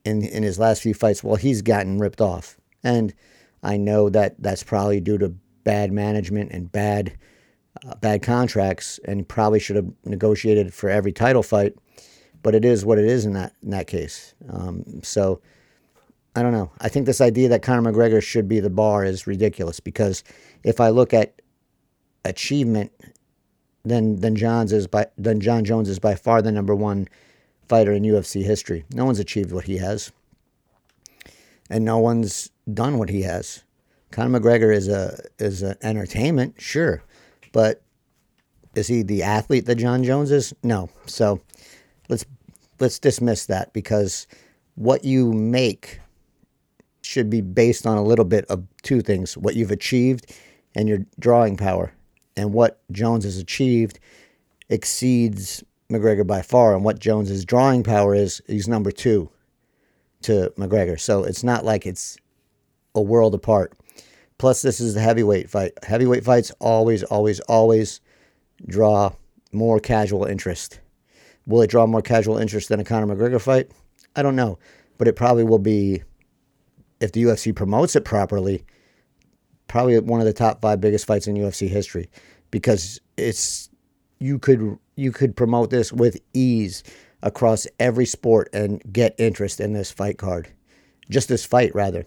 in 0.05 0.25
in 0.25 0.43
his 0.43 0.59
last 0.59 0.83
few 0.83 0.95
fights, 0.95 1.23
well, 1.25 1.37
he's 1.37 1.62
gotten 1.62 1.99
ripped 1.99 2.21
off, 2.21 2.57
and 2.85 3.14
I 3.62 3.76
know 3.76 4.09
that 4.11 4.41
that's 4.41 4.62
probably 4.62 5.00
due 5.00 5.19
to 5.19 5.35
bad 5.64 5.93
management 5.93 6.52
and 6.52 6.71
bad 6.71 7.17
uh, 7.87 7.95
bad 7.97 8.23
contracts, 8.23 9.00
and 9.05 9.29
probably 9.29 9.59
should 9.59 9.76
have 9.76 9.91
negotiated 10.05 10.73
for 10.73 10.88
every 10.88 11.12
title 11.12 11.43
fight. 11.43 11.75
But 12.43 12.55
it 12.55 12.64
is 12.64 12.85
what 12.85 12.99
it 12.99 13.05
is 13.05 13.25
in 13.25 13.33
that 13.35 13.55
in 13.62 13.71
that 13.71 13.87
case. 13.87 14.35
Um, 14.50 15.02
so 15.02 15.41
I 16.35 16.43
don't 16.43 16.52
know. 16.52 16.71
I 16.81 16.88
think 16.88 17.07
this 17.07 17.21
idea 17.21 17.49
that 17.50 17.62
Conor 17.62 17.93
McGregor 17.93 18.23
should 18.23 18.49
be 18.49 18.61
the 18.61 18.71
bar 18.71 19.05
is 19.05 19.26
ridiculous 19.26 19.81
because 19.81 20.25
if 20.64 20.81
I 20.81 20.88
look 20.88 21.12
at 21.12 21.41
achievement, 22.25 22.93
then 23.84 24.16
then 24.16 24.36
Jon's 24.36 24.72
is 24.72 24.86
by 24.86 25.06
then 25.16 25.40
Jon 25.40 25.64
Jones 25.64 25.88
is 25.88 25.98
by 25.98 26.14
far 26.14 26.42
the 26.42 26.52
number 26.52 26.74
one 26.74 27.08
fighter 27.68 27.92
in 27.92 28.02
UFC 28.02 28.42
history. 28.44 28.84
No 28.92 29.04
one's 29.04 29.18
achieved 29.18 29.52
what 29.52 29.64
he 29.64 29.78
has, 29.78 30.12
and 31.68 31.84
no 31.84 31.98
one's 31.98 32.50
done 32.72 32.98
what 32.98 33.08
he 33.08 33.22
has. 33.22 33.64
Conor 34.10 34.38
McGregor 34.38 34.74
is 34.74 34.88
a 34.88 35.18
is 35.38 35.62
an 35.62 35.76
entertainment, 35.82 36.54
sure, 36.58 37.02
but 37.52 37.82
is 38.74 38.86
he 38.86 39.02
the 39.02 39.22
athlete 39.22 39.66
that 39.66 39.76
Jon 39.76 40.04
Jones 40.04 40.30
is? 40.30 40.54
No. 40.62 40.88
So 41.06 41.40
let's 42.08 42.24
let's 42.78 42.98
dismiss 42.98 43.46
that 43.46 43.72
because 43.72 44.26
what 44.74 45.04
you 45.04 45.32
make 45.32 46.00
should 47.02 47.28
be 47.28 47.40
based 47.40 47.86
on 47.86 47.98
a 47.98 48.02
little 48.02 48.24
bit 48.24 48.44
of 48.46 48.64
two 48.82 49.00
things: 49.00 49.36
what 49.36 49.56
you've 49.56 49.70
achieved 49.70 50.32
and 50.74 50.88
your 50.88 50.98
drawing 51.18 51.56
power. 51.56 51.92
And 52.36 52.52
what 52.52 52.80
Jones 52.90 53.24
has 53.24 53.38
achieved 53.38 53.98
exceeds 54.68 55.62
McGregor 55.90 56.26
by 56.26 56.42
far. 56.42 56.74
And 56.74 56.84
what 56.84 56.98
Jones's 56.98 57.44
drawing 57.44 57.82
power 57.82 58.14
is, 58.14 58.40
he's 58.46 58.68
number 58.68 58.90
two 58.90 59.30
to 60.22 60.52
McGregor. 60.56 60.98
So 60.98 61.24
it's 61.24 61.44
not 61.44 61.64
like 61.64 61.86
it's 61.86 62.16
a 62.94 63.02
world 63.02 63.34
apart. 63.34 63.72
Plus, 64.38 64.62
this 64.62 64.80
is 64.80 64.94
the 64.94 65.00
heavyweight 65.00 65.50
fight. 65.50 65.72
Heavyweight 65.84 66.24
fights 66.24 66.50
always, 66.58 67.02
always, 67.04 67.38
always 67.40 68.00
draw 68.66 69.12
more 69.52 69.78
casual 69.78 70.24
interest. 70.24 70.80
Will 71.46 71.62
it 71.62 71.70
draw 71.70 71.86
more 71.86 72.02
casual 72.02 72.38
interest 72.38 72.68
than 72.68 72.80
a 72.80 72.84
Conor 72.84 73.14
McGregor 73.14 73.40
fight? 73.40 73.70
I 74.16 74.22
don't 74.22 74.36
know. 74.36 74.58
But 74.98 75.08
it 75.08 75.16
probably 75.16 75.44
will 75.44 75.58
be, 75.58 76.02
if 77.00 77.12
the 77.12 77.24
UFC 77.24 77.54
promotes 77.54 77.94
it 77.96 78.04
properly, 78.04 78.64
probably 79.73 79.99
one 80.00 80.21
of 80.21 80.26
the 80.26 80.35
top 80.35 80.61
five 80.61 80.83
biggest 80.83 81.07
fights 81.07 81.26
in 81.26 81.35
UFC 81.35 81.67
history 81.67 82.11
because 82.50 83.00
it's 83.17 83.71
you 84.19 84.38
could 84.38 84.79
you 84.97 85.11
could 85.11 85.35
promote 85.35 85.71
this 85.71 85.91
with 85.91 86.21
ease 86.35 86.85
across 87.23 87.67
every 87.81 88.05
sport 88.05 88.50
and 88.52 88.83
get 88.93 89.14
interest 89.17 89.61
in 89.61 89.73
this 89.73 89.91
fight 89.91 90.19
card. 90.19 90.47
Just 91.09 91.31
this 91.31 91.47
fight 91.47 91.75
rather 91.75 92.05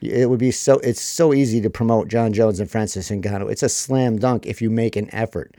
it 0.00 0.28
would 0.28 0.40
be 0.40 0.50
so 0.50 0.80
it's 0.80 1.00
so 1.00 1.32
easy 1.32 1.60
to 1.60 1.70
promote 1.70 2.08
Jon 2.08 2.32
Jones 2.32 2.58
and 2.58 2.68
Francis 2.68 3.08
Ngannou. 3.08 3.52
It's 3.52 3.62
a 3.62 3.68
slam 3.68 4.18
dunk 4.18 4.44
if 4.44 4.60
you 4.60 4.68
make 4.68 4.96
an 4.96 5.08
effort. 5.14 5.56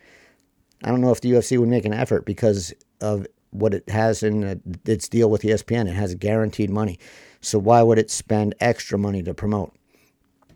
I 0.84 0.90
don't 0.90 1.00
know 1.00 1.14
if 1.14 1.22
the 1.22 1.32
UFC 1.32 1.58
would 1.58 1.70
make 1.70 1.86
an 1.86 1.94
effort 1.94 2.26
because 2.26 2.74
of 3.00 3.26
what 3.52 3.74
it 3.74 3.88
has 3.90 4.22
in 4.22 4.62
its 4.86 5.08
deal 5.08 5.30
with 5.30 5.44
ESPN. 5.44 5.88
It 5.88 5.94
has 5.94 6.14
guaranteed 6.16 6.70
money. 6.70 7.00
So 7.40 7.58
why 7.58 7.84
would 7.84 8.00
it 8.00 8.12
spend 8.12 8.54
extra 8.60 9.00
money 9.00 9.24
to 9.24 9.34
promote? 9.34 9.74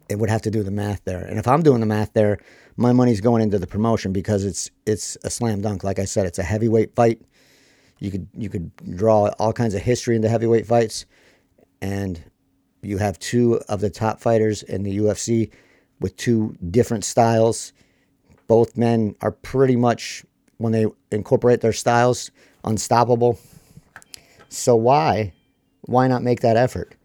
It 0.09 0.17
would 0.17 0.29
have 0.29 0.41
to 0.43 0.51
do 0.51 0.63
the 0.63 0.71
math 0.71 1.03
there. 1.05 1.21
And 1.21 1.37
if 1.37 1.47
I'm 1.47 1.61
doing 1.61 1.79
the 1.79 1.85
math 1.85 2.13
there, 2.13 2.39
my 2.77 2.93
money's 2.93 3.21
going 3.21 3.41
into 3.43 3.59
the 3.59 3.67
promotion 3.67 4.11
because 4.11 4.43
it's 4.43 4.71
it's 4.85 5.17
a 5.23 5.29
slam 5.29 5.61
dunk. 5.61 5.83
Like 5.83 5.99
I 5.99 6.05
said, 6.05 6.25
it's 6.25 6.39
a 6.39 6.43
heavyweight 6.43 6.95
fight. 6.95 7.21
You 7.99 8.11
could 8.11 8.27
you 8.35 8.49
could 8.49 8.71
draw 8.95 9.29
all 9.39 9.53
kinds 9.53 9.75
of 9.75 9.81
history 9.81 10.15
into 10.15 10.29
heavyweight 10.29 10.65
fights, 10.65 11.05
and 11.81 12.23
you 12.81 12.97
have 12.97 13.19
two 13.19 13.61
of 13.69 13.81
the 13.81 13.89
top 13.89 14.19
fighters 14.19 14.63
in 14.63 14.83
the 14.83 14.97
UFC 14.97 15.51
with 15.99 16.15
two 16.15 16.55
different 16.71 17.03
styles. 17.03 17.73
Both 18.47 18.77
men 18.77 19.15
are 19.21 19.31
pretty 19.31 19.75
much, 19.75 20.25
when 20.57 20.71
they 20.71 20.85
incorporate 21.11 21.61
their 21.61 21.73
styles, 21.73 22.31
unstoppable. 22.63 23.39
So 24.49 24.75
why, 24.75 25.33
why 25.81 26.07
not 26.07 26.23
make 26.23 26.39
that 26.41 26.57
effort? 26.57 26.95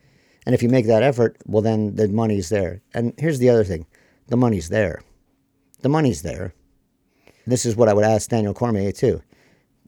And 0.47 0.55
if 0.55 0.63
you 0.63 0.69
make 0.69 0.87
that 0.87 1.03
effort, 1.03 1.37
well, 1.47 1.63
then 1.63 1.97
the 1.97 2.09
money's 2.09 2.49
there. 2.49 2.83
And 2.93 3.15
here's 3.19 3.39
the 3.39 3.51
other 3.51 3.65
thing 3.65 3.87
the 4.29 4.37
money's 4.37 4.69
there. 4.69 5.03
The 5.81 5.89
money's 5.89 6.23
there. 6.23 6.55
This 7.47 7.67
is 7.67 7.77
what 7.77 7.89
I 7.89 7.95
would 7.95 8.05
ask 8.05 8.31
Daniel 8.31 8.55
Cormier, 8.55 8.93
too. 8.93 9.23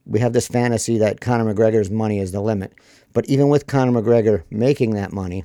We 0.04 0.20
have 0.20 0.34
this 0.34 0.46
fantasy 0.46 0.98
that 0.98 1.20
Conor 1.20 1.52
McGregor's 1.52 1.90
money 1.90 2.20
is 2.20 2.32
the 2.32 2.40
limit. 2.40 2.74
But 3.12 3.26
even 3.26 3.48
with 3.48 3.66
Conor 3.66 4.00
McGregor 4.00 4.44
making 4.50 4.90
that 4.90 5.12
money, 5.12 5.44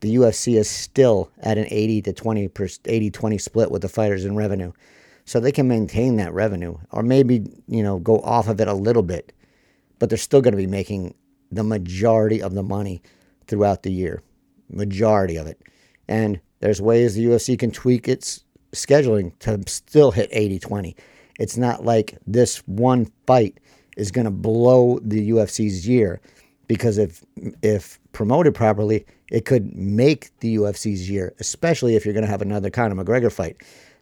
the 0.00 0.14
UFC 0.14 0.56
is 0.56 0.70
still 0.70 1.30
at 1.40 1.58
an 1.58 1.66
80 1.68 2.02
to 2.02 2.12
20 2.12 2.50
80 2.84 3.10
20 3.10 3.38
split 3.38 3.70
with 3.70 3.82
the 3.82 3.88
fighters 3.88 4.24
in 4.24 4.36
revenue. 4.36 4.72
So 5.24 5.40
they 5.40 5.52
can 5.52 5.68
maintain 5.68 6.16
that 6.16 6.32
revenue 6.32 6.78
or 6.90 7.02
maybe, 7.02 7.44
you 7.66 7.82
know, 7.82 7.98
go 7.98 8.20
off 8.20 8.48
of 8.48 8.60
it 8.60 8.68
a 8.68 8.74
little 8.74 9.02
bit. 9.02 9.32
But 9.98 10.08
they're 10.08 10.18
still 10.18 10.40
going 10.40 10.52
to 10.52 10.56
be 10.56 10.66
making 10.66 11.14
the 11.50 11.64
majority 11.64 12.40
of 12.40 12.54
the 12.54 12.62
money 12.62 13.02
throughout 13.48 13.82
the 13.82 13.92
year. 13.92 14.22
Majority 14.70 15.36
of 15.36 15.46
it. 15.46 15.60
And 16.06 16.40
there's 16.60 16.80
ways 16.80 17.14
the 17.14 17.26
UFC 17.26 17.58
can 17.58 17.70
tweak 17.70 18.08
its 18.08 18.44
scheduling 18.72 19.36
to 19.40 19.60
still 19.66 20.10
hit 20.10 20.28
80 20.32 20.58
20. 20.58 20.96
It's 21.38 21.56
not 21.56 21.84
like 21.84 22.18
this 22.26 22.58
one 22.66 23.10
fight 23.26 23.58
is 23.96 24.10
going 24.10 24.24
to 24.24 24.30
blow 24.30 24.98
the 25.02 25.30
UFC's 25.30 25.86
year 25.86 26.20
because 26.66 26.98
if 26.98 27.24
if 27.62 27.98
promoted 28.12 28.54
properly, 28.54 29.06
it 29.30 29.44
could 29.44 29.74
make 29.76 30.30
the 30.40 30.56
UFC's 30.56 31.08
year, 31.08 31.34
especially 31.40 31.96
if 31.96 32.04
you're 32.04 32.14
going 32.14 32.24
to 32.24 32.30
have 32.30 32.42
another 32.42 32.70
Conor 32.70 33.02
McGregor 33.02 33.32
fight. 33.32 33.56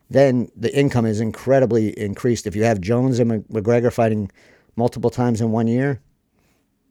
Then 0.09 0.51
the 0.57 0.75
income 0.77 1.05
is 1.05 1.21
incredibly 1.21 1.99
increased. 1.99 2.47
If 2.47 2.55
you 2.55 2.65
have 2.65 2.81
Jones 2.81 3.19
and 3.19 3.45
McGregor 3.49 3.93
fighting 3.93 4.31
multiple 4.77 5.11
times 5.11 5.41
in 5.41 5.51
one 5.51 5.67
year, 5.67 6.01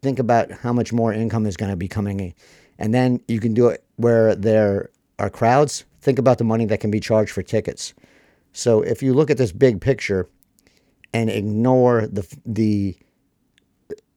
think 0.06 0.20
about 0.20 0.52
how 0.52 0.72
much 0.72 0.94
more 0.94 1.12
income 1.12 1.48
is 1.48 1.58
going 1.58 1.72
to 1.72 1.76
be 1.76 1.88
coming 1.88 2.20
in. 2.20 2.34
And 2.78 2.94
then 2.94 3.22
you 3.28 3.40
can 3.40 3.56
do 3.56 3.70
it 3.70 3.84
where 3.96 4.36
there 4.36 4.92
are 5.18 5.32
crowds. 5.32 5.84
Think 6.02 6.20
about 6.20 6.38
the 6.38 6.44
money 6.44 6.66
that 6.66 6.80
can 6.80 6.92
be 6.92 7.00
charged 7.00 7.32
for 7.32 7.42
tickets. 7.42 7.96
So 8.54 8.84
if 8.84 9.02
you 9.02 9.16
look 9.16 9.32
at 9.32 9.38
this 9.38 9.52
big 9.52 9.82
picture 9.82 10.30
and 11.12 11.32
ignore 11.32 12.06
the 12.06 12.24
the 12.46 12.96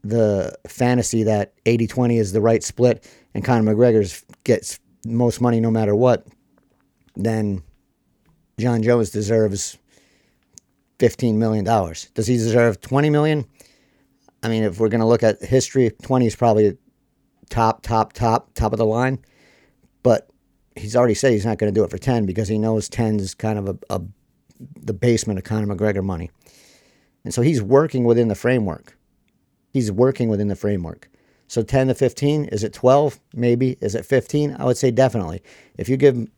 the 0.04 0.54
fantasy 0.66 1.22
that 1.22 1.52
80-20 1.64 2.20
is 2.20 2.32
the 2.32 2.40
right 2.40 2.62
split 2.62 3.10
and 3.34 3.42
Conor 3.42 3.74
McGregor 3.74 4.24
gets 4.44 4.78
most 5.06 5.40
money 5.40 5.58
no 5.58 5.70
matter 5.70 5.94
what, 5.94 6.26
then 7.16 7.62
Jon 8.58 8.82
Jones 8.82 9.10
deserves 9.10 9.78
$15 10.98 11.34
million. 11.34 11.64
Does 11.64 12.26
he 12.26 12.36
deserve 12.36 12.80
$20 12.80 13.10
million? 13.10 13.46
I 14.42 14.48
mean, 14.48 14.62
if 14.62 14.78
we're 14.78 14.88
going 14.88 15.00
to 15.00 15.06
look 15.06 15.22
at 15.22 15.42
history, 15.42 15.90
20 16.02 16.26
is 16.26 16.36
probably 16.36 16.76
top, 17.50 17.82
top, 17.82 18.12
top, 18.12 18.54
top 18.54 18.72
of 18.72 18.78
the 18.78 18.86
line. 18.86 19.18
But 20.02 20.30
he's 20.76 20.94
already 20.94 21.14
said 21.14 21.32
he's 21.32 21.46
not 21.46 21.58
going 21.58 21.72
to 21.72 21.78
do 21.78 21.84
it 21.84 21.90
for 21.90 21.98
10 21.98 22.26
because 22.26 22.48
he 22.48 22.58
knows 22.58 22.88
10 22.88 23.20
is 23.20 23.34
kind 23.34 23.58
of 23.58 23.68
a, 23.68 23.78
a 23.90 24.00
the 24.80 24.92
basement 24.92 25.38
of 25.38 25.44
Conor 25.44 25.74
McGregor 25.74 26.04
money. 26.04 26.30
And 27.24 27.32
so 27.32 27.42
he's 27.42 27.62
working 27.62 28.04
within 28.04 28.28
the 28.28 28.34
framework. 28.34 28.96
He's 29.72 29.92
working 29.92 30.28
within 30.28 30.48
the 30.48 30.56
framework. 30.56 31.08
So 31.46 31.62
10 31.62 31.88
to 31.88 31.94
15, 31.94 32.46
is 32.46 32.64
it 32.64 32.72
12? 32.72 33.20
Maybe. 33.34 33.76
Is 33.80 33.94
it 33.94 34.04
15? 34.04 34.56
I 34.58 34.64
would 34.64 34.76
say 34.76 34.90
definitely. 34.90 35.42
If 35.76 35.88
you 35.88 35.96
give 35.96 36.28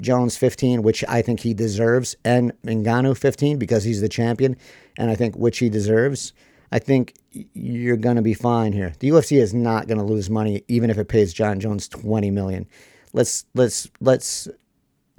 Jones 0.00 0.36
15, 0.36 0.82
which 0.82 1.04
I 1.08 1.22
think 1.22 1.40
he 1.40 1.54
deserves, 1.54 2.16
and 2.24 2.52
Ngannou 2.62 3.16
15 3.16 3.58
because 3.58 3.84
he's 3.84 4.00
the 4.00 4.08
champion, 4.08 4.56
and 4.96 5.10
I 5.10 5.14
think 5.14 5.36
which 5.36 5.58
he 5.58 5.68
deserves, 5.68 6.32
I 6.72 6.78
think 6.78 7.14
you're 7.32 7.96
going 7.96 8.16
to 8.16 8.22
be 8.22 8.34
fine 8.34 8.72
here. 8.72 8.92
The 8.98 9.10
UFC 9.10 9.40
is 9.40 9.54
not 9.54 9.86
going 9.86 9.98
to 9.98 10.04
lose 10.04 10.28
money 10.28 10.64
even 10.68 10.90
if 10.90 10.98
it 10.98 11.08
pays 11.08 11.32
Jon 11.32 11.60
Jones 11.60 11.88
20 11.88 12.30
million. 12.30 12.66
Let's 13.12 13.44
let's 13.54 13.88
let's 14.00 14.48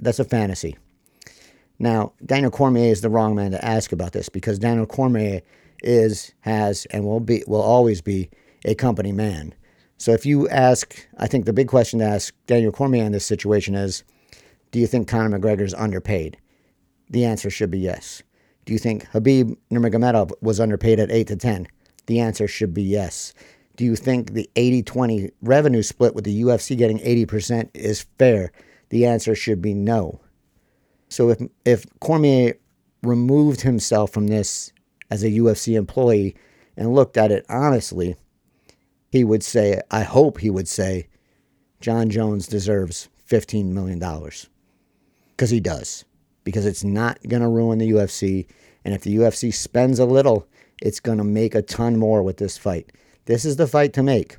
that's 0.00 0.18
a 0.18 0.24
fantasy. 0.24 0.76
Now, 1.78 2.12
Daniel 2.24 2.50
Cormier 2.50 2.90
is 2.90 3.00
the 3.00 3.10
wrong 3.10 3.34
man 3.34 3.50
to 3.52 3.64
ask 3.64 3.92
about 3.92 4.12
this 4.12 4.28
because 4.28 4.58
Daniel 4.58 4.86
Cormier 4.86 5.42
is 5.82 6.32
has 6.40 6.86
and 6.90 7.04
will 7.04 7.20
be 7.20 7.42
will 7.46 7.62
always 7.62 8.00
be 8.00 8.30
a 8.64 8.74
company 8.74 9.12
man. 9.12 9.54
So 9.98 10.12
if 10.12 10.26
you 10.26 10.48
ask, 10.48 11.06
I 11.18 11.26
think 11.26 11.44
the 11.44 11.52
big 11.52 11.68
question 11.68 12.00
to 12.00 12.04
ask 12.04 12.34
Daniel 12.46 12.72
Cormier 12.72 13.04
in 13.04 13.12
this 13.12 13.26
situation 13.26 13.74
is, 13.74 14.02
do 14.72 14.80
you 14.80 14.86
think 14.86 15.06
Conor 15.06 15.38
McGregor 15.38 15.62
is 15.62 15.74
underpaid? 15.74 16.38
The 17.10 17.24
answer 17.24 17.50
should 17.50 17.70
be 17.70 17.78
yes. 17.78 18.22
Do 18.64 18.72
you 18.72 18.78
think 18.78 19.08
Khabib 19.10 19.56
Nurmagomedov 19.70 20.32
was 20.40 20.60
underpaid 20.60 20.98
at 20.98 21.10
8 21.10 21.26
to 21.28 21.36
10? 21.36 21.68
The 22.06 22.20
answer 22.20 22.48
should 22.48 22.74
be 22.74 22.82
yes. 22.82 23.32
Do 23.76 23.84
you 23.84 23.96
think 23.96 24.32
the 24.32 24.50
80 24.56 24.82
20 24.82 25.30
revenue 25.40 25.82
split 25.82 26.14
with 26.14 26.24
the 26.24 26.42
UFC 26.42 26.76
getting 26.76 26.98
80% 26.98 27.70
is 27.74 28.06
fair? 28.18 28.52
The 28.90 29.06
answer 29.06 29.34
should 29.34 29.62
be 29.62 29.74
no. 29.74 30.20
So 31.08 31.30
if 31.30 31.40
if 31.64 31.86
Cormier 32.00 32.54
removed 33.02 33.62
himself 33.62 34.12
from 34.12 34.28
this 34.28 34.72
as 35.10 35.22
a 35.22 35.30
UFC 35.30 35.76
employee 35.76 36.36
and 36.76 36.94
looked 36.94 37.16
at 37.16 37.32
it 37.32 37.44
honestly, 37.48 38.16
he 39.10 39.24
would 39.24 39.42
say, 39.42 39.80
I 39.90 40.02
hope 40.02 40.38
he 40.38 40.50
would 40.50 40.68
say, 40.68 41.08
Jon 41.80 42.08
Jones 42.08 42.46
deserves 42.46 43.10
$15 43.28 43.66
million. 43.66 43.98
Because 45.30 45.50
he 45.50 45.60
does. 45.60 46.04
Because 46.44 46.64
it's 46.64 46.82
not 46.82 47.18
going 47.28 47.42
to 47.42 47.48
ruin 47.48 47.78
the 47.78 47.90
UFC. 47.90 48.46
And 48.84 48.94
if 48.94 49.02
the 49.02 49.16
UFC 49.16 49.52
spends 49.52 49.98
a 49.98 50.06
little, 50.06 50.46
it's 50.82 51.00
going 51.00 51.18
to 51.18 51.24
make 51.24 51.54
a 51.54 51.62
ton 51.62 51.96
more 51.96 52.22
with 52.22 52.36
this 52.38 52.58
fight. 52.58 52.90
This 53.26 53.44
is 53.44 53.56
the 53.56 53.68
fight 53.68 53.92
to 53.94 54.02
make. 54.02 54.36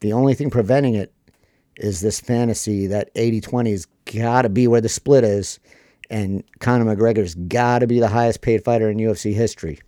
The 0.00 0.12
only 0.12 0.34
thing 0.34 0.50
preventing 0.50 0.94
it 0.94 1.12
is 1.76 2.00
this 2.00 2.20
fantasy 2.20 2.86
that 2.86 3.10
80 3.14 3.40
20's 3.40 3.86
got 4.04 4.42
to 4.42 4.50
be 4.50 4.68
where 4.68 4.82
the 4.82 4.88
split 4.90 5.24
is, 5.24 5.58
and 6.10 6.44
Conor 6.60 6.94
McGregor's 6.94 7.34
got 7.34 7.78
to 7.78 7.86
be 7.86 7.98
the 7.98 8.08
highest 8.08 8.42
paid 8.42 8.62
fighter 8.62 8.90
in 8.90 8.98
UFC 8.98 9.32
history. 9.32 9.80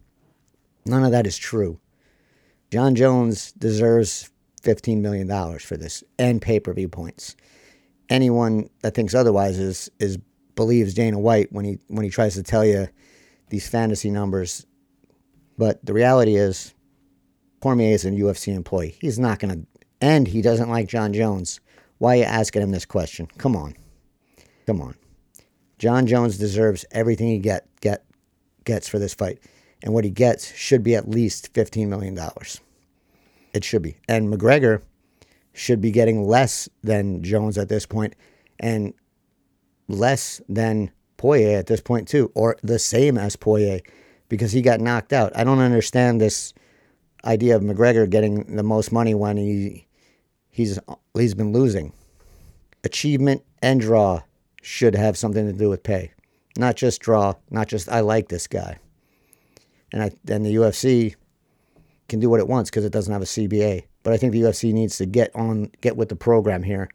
None 0.86 1.04
of 1.04 1.12
that 1.12 1.26
is 1.26 1.36
true. 1.36 1.78
Jon 2.72 2.94
Jones 2.94 3.52
deserves 3.52 4.30
$15 4.62 5.00
million 5.00 5.28
for 5.58 5.76
this 5.76 6.02
and 6.18 6.40
pay 6.40 6.58
per 6.58 6.72
view 6.72 6.88
points. 6.88 7.36
Anyone 8.08 8.70
that 8.80 8.94
thinks 8.94 9.14
otherwise 9.14 9.58
is, 9.58 9.90
is 10.00 10.18
believes 10.54 10.94
Dana 10.94 11.18
White 11.18 11.52
when 11.52 11.64
he 11.64 11.78
when 11.88 12.04
he 12.04 12.10
tries 12.10 12.34
to 12.34 12.42
tell 12.42 12.64
you 12.64 12.88
these 13.50 13.68
fantasy 13.68 14.10
numbers. 14.10 14.64
But 15.58 15.84
the 15.84 15.92
reality 15.92 16.36
is 16.36 16.74
Cormier 17.60 17.94
is 17.94 18.04
a 18.04 18.10
UFC 18.10 18.54
employee. 18.54 18.96
He's 19.00 19.18
not 19.18 19.38
going 19.38 19.54
to, 19.54 19.66
and 20.00 20.28
he 20.28 20.42
doesn't 20.42 20.68
like 20.68 20.88
Jon 20.88 21.12
Jones. 21.12 21.60
Why 21.98 22.14
are 22.14 22.18
you 22.18 22.24
asking 22.24 22.62
him 22.62 22.70
this 22.70 22.84
question? 22.84 23.26
Come 23.38 23.56
on. 23.56 23.74
Come 24.66 24.80
on. 24.80 24.94
Jon 25.78 26.06
Jones 26.06 26.38
deserves 26.38 26.84
everything 26.90 27.28
he 27.28 27.38
get, 27.38 27.66
get 27.80 28.04
gets 28.64 28.88
for 28.88 28.98
this 28.98 29.14
fight. 29.14 29.38
And 29.82 29.94
what 29.94 30.04
he 30.04 30.10
gets 30.10 30.54
should 30.54 30.82
be 30.82 30.94
at 30.94 31.08
least 31.08 31.52
$15 31.54 31.88
million. 31.88 32.18
It 33.52 33.64
should 33.64 33.82
be. 33.82 33.96
And 34.08 34.32
McGregor 34.32 34.82
should 35.52 35.80
be 35.80 35.90
getting 35.90 36.26
less 36.26 36.68
than 36.82 37.22
Jones 37.22 37.56
at 37.56 37.68
this 37.68 37.86
point 37.86 38.14
and 38.58 38.92
less 39.88 40.40
than 40.48 40.90
Poirier 41.16 41.58
at 41.58 41.66
this 41.66 41.80
point, 41.80 42.08
too, 42.08 42.30
or 42.34 42.56
the 42.62 42.78
same 42.78 43.16
as 43.16 43.36
Poirier 43.36 43.80
because 44.28 44.52
he 44.52 44.62
got 44.62 44.80
knocked 44.80 45.12
out. 45.12 45.32
I 45.36 45.44
don't 45.44 45.58
understand 45.58 46.20
this 46.20 46.52
idea 47.24 47.56
of 47.56 47.62
McGregor 47.62 48.08
getting 48.08 48.56
the 48.56 48.62
most 48.62 48.92
money 48.92 49.14
when 49.14 49.36
he 49.36 49.86
he's 50.50 50.78
he's 51.14 51.34
been 51.34 51.52
losing. 51.52 51.92
Achievement 52.84 53.42
and 53.62 53.80
draw 53.80 54.22
should 54.62 54.94
have 54.94 55.18
something 55.18 55.46
to 55.46 55.52
do 55.52 55.68
with 55.68 55.82
pay, 55.82 56.12
not 56.56 56.76
just 56.76 57.00
draw, 57.00 57.34
not 57.50 57.68
just 57.68 57.88
I 57.88 58.00
like 58.00 58.28
this 58.28 58.46
guy. 58.46 58.78
And 59.92 60.02
I 60.02 60.10
the 60.24 60.54
UFC 60.54 61.14
can 62.08 62.20
do 62.20 62.30
what 62.30 62.40
it 62.40 62.48
wants 62.48 62.70
because 62.70 62.84
it 62.84 62.92
doesn't 62.92 63.12
have 63.12 63.22
a 63.22 63.26
CBA. 63.26 63.84
But 64.02 64.12
I 64.12 64.16
think 64.16 64.32
the 64.32 64.42
UFC 64.42 64.72
needs 64.72 64.98
to 64.98 65.06
get 65.06 65.34
on 65.34 65.70
get 65.80 65.96
with 65.96 66.08
the 66.08 66.16
program 66.16 66.62
here 66.62 66.88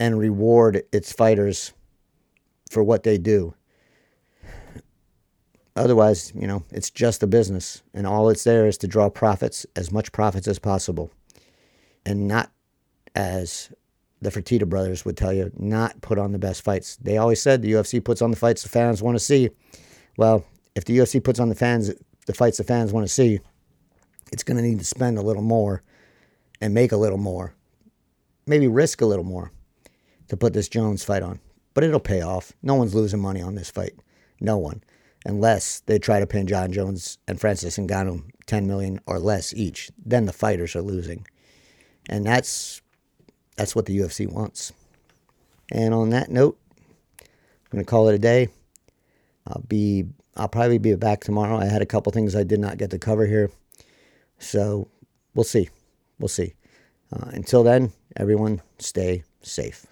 and 0.00 0.18
reward 0.18 0.82
its 0.92 1.12
fighters 1.12 1.72
for 2.70 2.82
what 2.82 3.02
they 3.02 3.18
do. 3.18 3.54
Otherwise, 5.76 6.32
you 6.34 6.46
know, 6.46 6.64
it's 6.70 6.90
just 6.90 7.22
a 7.22 7.26
business, 7.26 7.82
and 7.94 8.06
all 8.06 8.28
it's 8.28 8.44
there 8.44 8.66
is 8.66 8.76
to 8.78 8.88
draw 8.88 9.08
profits, 9.08 9.64
as 9.76 9.92
much 9.92 10.12
profits 10.12 10.48
as 10.48 10.58
possible, 10.58 11.10
and 12.04 12.26
not 12.26 12.50
as 13.14 13.72
the 14.20 14.30
Fertitta 14.30 14.68
brothers 14.68 15.04
would 15.04 15.16
tell 15.16 15.32
you, 15.32 15.50
not 15.56 16.00
put 16.00 16.18
on 16.18 16.32
the 16.32 16.38
best 16.38 16.62
fights. 16.62 16.96
They 16.96 17.16
always 17.16 17.40
said 17.40 17.62
the 17.62 17.72
UFC 17.72 18.02
puts 18.02 18.20
on 18.20 18.30
the 18.30 18.36
fights 18.36 18.62
the 18.62 18.68
fans 18.68 19.02
want 19.02 19.14
to 19.14 19.24
see. 19.24 19.50
Well, 20.16 20.44
if 20.74 20.84
the 20.84 20.98
UFC 20.98 21.22
puts 21.22 21.40
on 21.40 21.48
the 21.48 21.54
fans 21.54 21.92
the 22.26 22.34
fights 22.34 22.58
the 22.58 22.64
fans 22.64 22.92
want 22.92 23.06
to 23.06 23.12
see, 23.12 23.40
it's 24.32 24.42
going 24.42 24.56
to 24.56 24.62
need 24.62 24.78
to 24.78 24.84
spend 24.84 25.18
a 25.18 25.22
little 25.22 25.42
more 25.42 25.82
and 26.60 26.74
make 26.74 26.92
a 26.92 26.96
little 26.96 27.18
more, 27.18 27.54
maybe 28.46 28.68
risk 28.68 29.00
a 29.00 29.06
little 29.06 29.24
more 29.24 29.52
to 30.28 30.36
put 30.36 30.52
this 30.52 30.68
Jones 30.68 31.02
fight 31.02 31.22
on. 31.22 31.40
But 31.74 31.84
it'll 31.84 32.00
pay 32.00 32.20
off. 32.20 32.52
No 32.62 32.74
one's 32.74 32.94
losing 32.94 33.20
money 33.20 33.40
on 33.40 33.54
this 33.54 33.70
fight. 33.70 33.94
No 34.40 34.58
one 34.58 34.82
unless 35.24 35.80
they 35.80 35.98
try 35.98 36.20
to 36.20 36.26
pin 36.26 36.46
Jon 36.46 36.72
Jones 36.72 37.18
and 37.28 37.40
Francis 37.40 37.78
Ngannou 37.78 38.24
10 38.46 38.66
million 38.66 39.00
or 39.06 39.18
less 39.18 39.54
each. 39.54 39.90
Then 40.04 40.26
the 40.26 40.32
fighters 40.32 40.74
are 40.74 40.82
losing. 40.82 41.26
And 42.08 42.26
that's 42.26 42.82
that's 43.56 43.76
what 43.76 43.86
the 43.86 43.98
UFC 43.98 44.30
wants. 44.30 44.72
And 45.70 45.92
on 45.94 46.10
that 46.10 46.30
note, 46.30 46.58
I'm 47.20 47.26
going 47.70 47.84
to 47.84 47.88
call 47.88 48.08
it 48.08 48.14
a 48.14 48.18
day. 48.18 48.48
I'll 49.46 49.62
be 49.68 50.06
I'll 50.36 50.48
probably 50.48 50.78
be 50.78 50.94
back 50.94 51.20
tomorrow. 51.20 51.58
I 51.58 51.66
had 51.66 51.82
a 51.82 51.86
couple 51.86 52.10
things 52.12 52.34
I 52.34 52.44
did 52.44 52.60
not 52.60 52.78
get 52.78 52.90
to 52.90 52.98
cover 52.98 53.26
here. 53.26 53.50
So, 54.38 54.88
we'll 55.34 55.44
see. 55.44 55.68
We'll 56.18 56.28
see. 56.28 56.54
Uh, 57.12 57.26
until 57.32 57.62
then, 57.62 57.92
everyone 58.16 58.62
stay 58.78 59.24
safe. 59.42 59.86